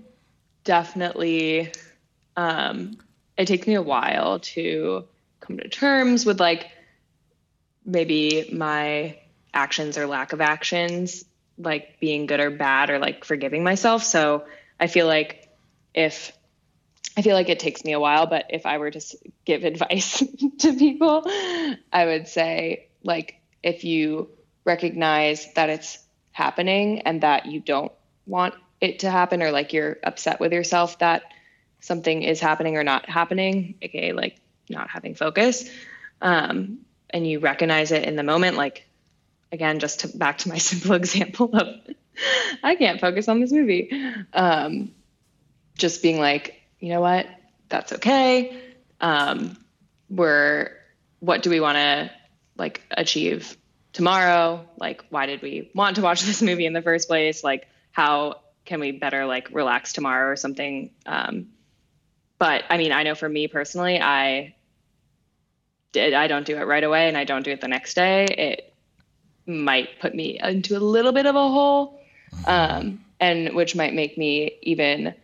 [0.64, 1.72] definitely,
[2.36, 2.98] um,
[3.38, 5.06] it takes me a while to
[5.42, 6.72] come to terms with like
[7.86, 9.20] maybe my
[9.54, 11.24] actions or lack of actions,
[11.60, 14.04] like being good or bad or like forgiving myself.
[14.04, 14.46] So
[14.80, 15.50] I feel like
[15.94, 16.32] if
[17.16, 19.02] I feel like it takes me a while, but if I were to
[19.46, 20.20] give advice
[20.60, 21.24] to people,
[21.92, 24.30] I would say, like, if you
[24.66, 26.00] recognize that it's
[26.32, 27.92] happening and that you don't
[28.26, 31.24] want it to happen, or like you're upset with yourself that
[31.80, 34.38] something is happening or not happening, aka like
[34.70, 35.70] not having focus,
[36.22, 38.88] um, and you recognize it in the moment, like,
[39.52, 41.68] again, just to, back to my simple example of
[42.64, 43.92] I can't focus on this movie.
[44.34, 44.92] Um,
[45.78, 47.28] just being like, you know what,
[47.70, 48.62] that's okay.
[49.00, 49.56] Um,
[50.10, 50.72] we're,
[51.22, 52.12] what do we want to
[52.58, 53.56] like achieve
[53.94, 54.68] tomorrow?
[54.76, 57.42] Like, why did we want to watch this movie in the first place?
[57.42, 60.90] Like, how can we better like relax tomorrow or something?
[61.06, 61.52] Um,
[62.38, 64.54] but I mean, I know for me personally, I
[65.94, 68.26] did, I don't do it right away and I don't do it the next day.
[68.26, 68.74] It
[69.46, 72.02] might put me into a little bit of a hole.
[72.46, 75.16] Um, and which might make me even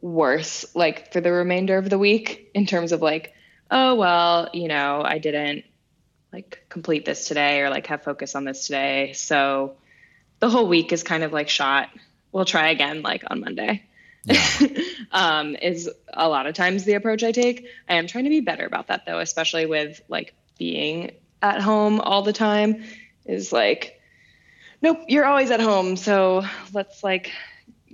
[0.00, 3.32] worse like for the remainder of the week in terms of like
[3.70, 5.64] oh well you know i didn't
[6.36, 9.14] like complete this today or like have focus on this today.
[9.14, 9.76] So
[10.38, 11.88] the whole week is kind of like shot.
[12.30, 13.82] We'll try again like on monday.
[15.12, 17.68] Um, is a lot of times the approach i take.
[17.88, 22.00] I am trying to be better about that though especially with like being at home
[22.00, 22.82] all the time
[23.24, 23.98] is like
[24.82, 25.96] nope you're always at home.
[25.96, 26.44] So
[26.74, 27.30] let's like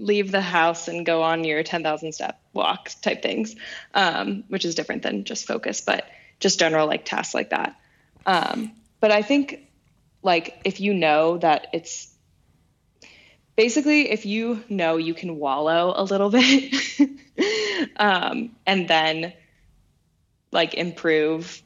[0.02, 3.54] leave the house and go on your 10,000 step walk type things,
[3.94, 6.04] um, which is different than just focus, but
[6.40, 7.76] just general like tasks like that.
[8.26, 9.68] Um, but I think
[10.22, 12.12] like if you know that it's
[13.56, 16.74] basically if you know you can wallow a little bit
[17.96, 19.32] um, and then
[20.50, 21.62] like improve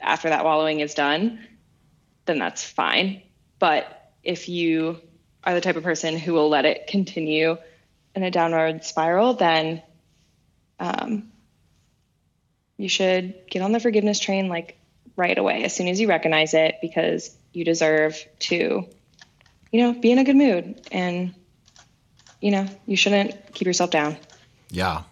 [0.00, 1.38] after that wallowing is done,
[2.24, 3.22] then that's fine.
[3.58, 5.00] But if you
[5.44, 7.56] are the type of person who will let it continue
[8.14, 9.82] in a downward spiral, then
[10.78, 11.30] um,
[12.76, 14.78] you should get on the forgiveness train like
[15.16, 18.86] right away as soon as you recognize it because you deserve to,
[19.70, 21.34] you know, be in a good mood and,
[22.40, 24.16] you know, you shouldn't keep yourself down.
[24.70, 25.02] Yeah.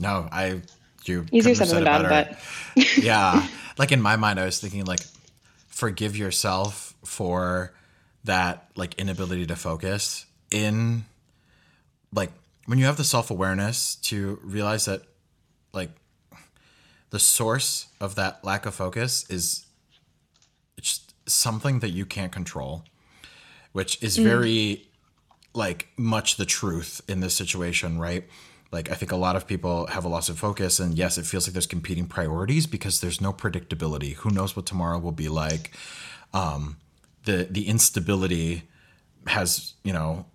[0.00, 0.60] No, I,
[1.04, 2.38] you easier said than done, but
[2.96, 3.46] yeah.
[3.78, 5.00] Like in my mind, I was thinking like,
[5.68, 7.72] forgive yourself for
[8.24, 11.04] that like inability to focus in
[12.12, 12.30] like
[12.66, 15.02] when you have the self-awareness to realize that
[15.72, 15.90] like
[17.10, 19.66] the source of that lack of focus is
[20.80, 22.84] just something that you can't control
[23.72, 24.88] which is very
[25.54, 28.24] like much the truth in this situation right?
[28.72, 31.26] Like i think a lot of people have a loss of focus and yes it
[31.26, 34.14] feels like there's competing priorities because there's no predictability.
[34.14, 35.76] Who knows what tomorrow will be like?
[36.32, 36.78] Um
[37.24, 38.64] the the instability
[39.26, 40.26] has you know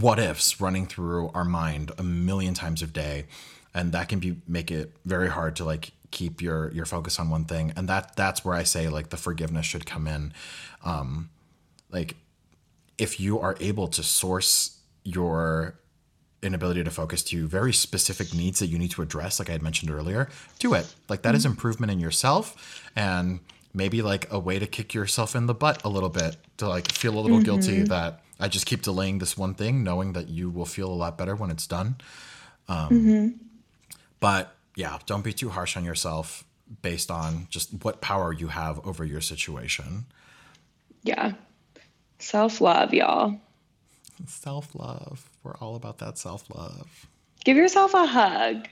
[0.00, 3.26] what ifs running through our mind a million times a day.
[3.74, 7.30] And that can be make it very hard to like keep your your focus on
[7.30, 7.72] one thing.
[7.76, 10.32] And that that's where i say like the forgiveness should come in.
[10.84, 11.30] Um
[11.90, 12.16] like
[12.98, 15.74] if you are able to source your
[16.42, 19.62] inability to focus to very specific needs that you need to address like i had
[19.62, 20.28] mentioned earlier
[20.58, 20.94] do it.
[21.08, 22.90] Like that is improvement in yourself.
[22.94, 23.40] And
[23.74, 26.90] maybe like a way to kick yourself in the butt a little bit to like
[26.92, 30.50] feel a little guilty that I just keep delaying this one thing, knowing that you
[30.50, 31.96] will feel a lot better when it's done.
[32.68, 33.38] Um,
[34.20, 36.44] But yeah, don't be too harsh on yourself
[36.82, 40.06] based on just what power you have over your situation.
[41.02, 41.32] yeah.
[42.18, 43.38] Self love, y'all.
[44.26, 45.28] Self love.
[45.42, 47.06] We're all about that self love.
[47.44, 48.66] Give yourself a hug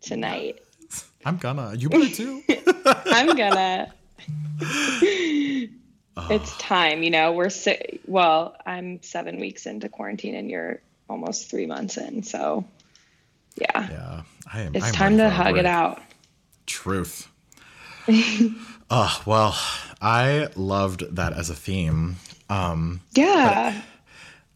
[0.00, 0.58] tonight.
[1.24, 1.74] I'm gonna.
[1.76, 2.42] You better too.
[3.06, 3.92] I'm gonna.
[6.16, 7.32] it's time, you know.
[7.32, 12.22] We're si- well, I'm seven weeks into quarantine, and you're almost three months in.
[12.22, 12.64] So,
[13.60, 14.74] yeah, yeah, I am.
[14.74, 16.00] it's I'm time to hug it out.
[16.66, 17.28] Truth.
[18.90, 19.56] oh well,
[20.00, 22.16] I loved that as a theme.
[22.48, 23.80] Um, Yeah.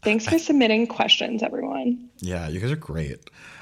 [0.03, 2.09] Thanks for submitting questions, everyone.
[2.19, 3.19] Yeah, you guys are great.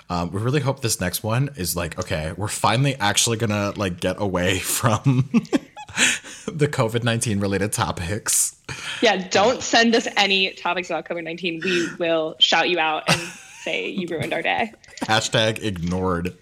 [0.10, 4.00] Um, we really hope this next one is like, okay, we're finally actually gonna like
[4.00, 5.30] get away from
[6.46, 8.56] the COVID nineteen related topics.
[9.02, 11.62] Yeah, don't send us any topics about COVID 19.
[11.64, 14.72] We will shout you out and say you ruined our day.
[15.02, 16.38] Hashtag ignored.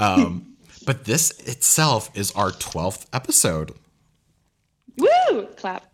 [0.00, 0.56] Um,
[0.86, 3.72] but this itself is our twelfth episode.
[4.96, 5.46] Woo!
[5.56, 5.86] Clap.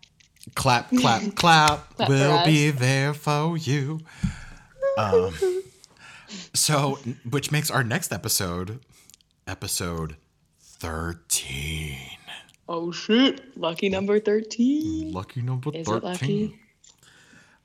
[0.54, 1.94] Clap, clap, clap.
[1.96, 4.00] Clap we'll be there for you.
[4.96, 5.34] Um,
[6.54, 6.98] so,
[7.28, 8.80] which makes our next episode
[9.46, 10.16] episode
[10.60, 11.77] thirteen.
[12.68, 13.56] Oh shit.
[13.56, 15.12] Lucky number 13.
[15.12, 15.96] Lucky number Is 13.
[15.96, 16.58] it lucky?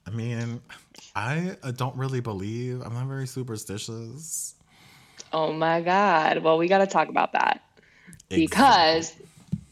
[0.08, 0.62] I mean,
[1.16, 2.82] I uh, don't really believe.
[2.82, 4.56] I'm not very superstitious.
[5.32, 6.40] Oh my God.
[6.40, 7.62] Well, we got to talk about that
[8.30, 9.14] because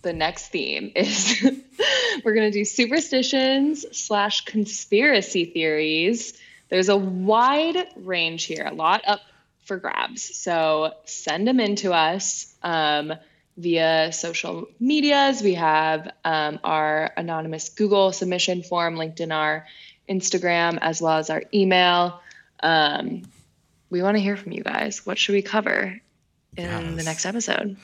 [0.01, 1.41] the next theme is
[2.25, 6.37] we're going to do superstitions slash conspiracy theories.
[6.69, 9.21] There's a wide range here, a lot up
[9.63, 10.23] for grabs.
[10.35, 13.13] So send them in to us um,
[13.57, 15.41] via social medias.
[15.41, 19.67] We have um, our anonymous Google submission form linked in our
[20.09, 22.21] Instagram as well as our email.
[22.61, 23.23] Um,
[23.89, 25.05] we want to hear from you guys.
[25.05, 25.99] What should we cover
[26.57, 27.77] in the next episode?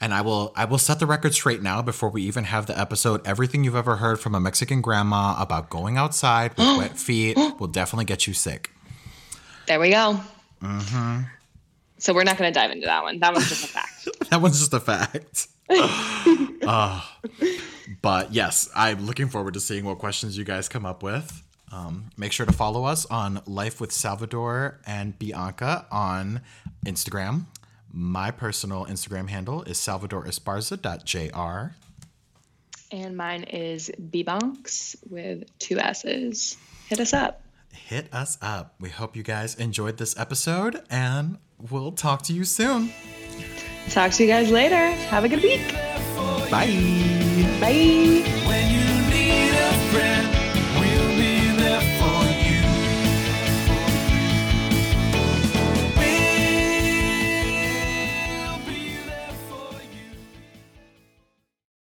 [0.00, 2.78] And I will I will set the record straight now before we even have the
[2.78, 3.26] episode.
[3.26, 7.66] Everything you've ever heard from a Mexican grandma about going outside with wet feet will
[7.66, 8.70] definitely get you sick.
[9.66, 10.20] There we go.
[11.98, 13.18] So we're not going to dive into that one.
[13.20, 14.08] That one's just a fact.
[14.30, 15.48] That one's just a fact.
[15.70, 17.00] Uh,
[18.02, 21.42] but yes, I'm looking forward to seeing what questions you guys come up with.
[21.72, 26.42] Um, make sure to follow us on Life with Salvador and Bianca on
[26.86, 27.46] Instagram.
[27.90, 31.74] My personal Instagram handle is salvadoresparza.jr.
[32.92, 36.58] and mine is bbonks with two S's.
[36.88, 37.42] Hit us up.
[37.72, 38.74] Hit us up.
[38.78, 41.38] We hope you guys enjoyed this episode and
[41.70, 42.92] we'll talk to you soon.
[43.88, 44.90] Talk to you guys later.
[45.10, 45.74] Have a good week.
[46.50, 46.66] Bye.
[47.60, 48.74] Bye.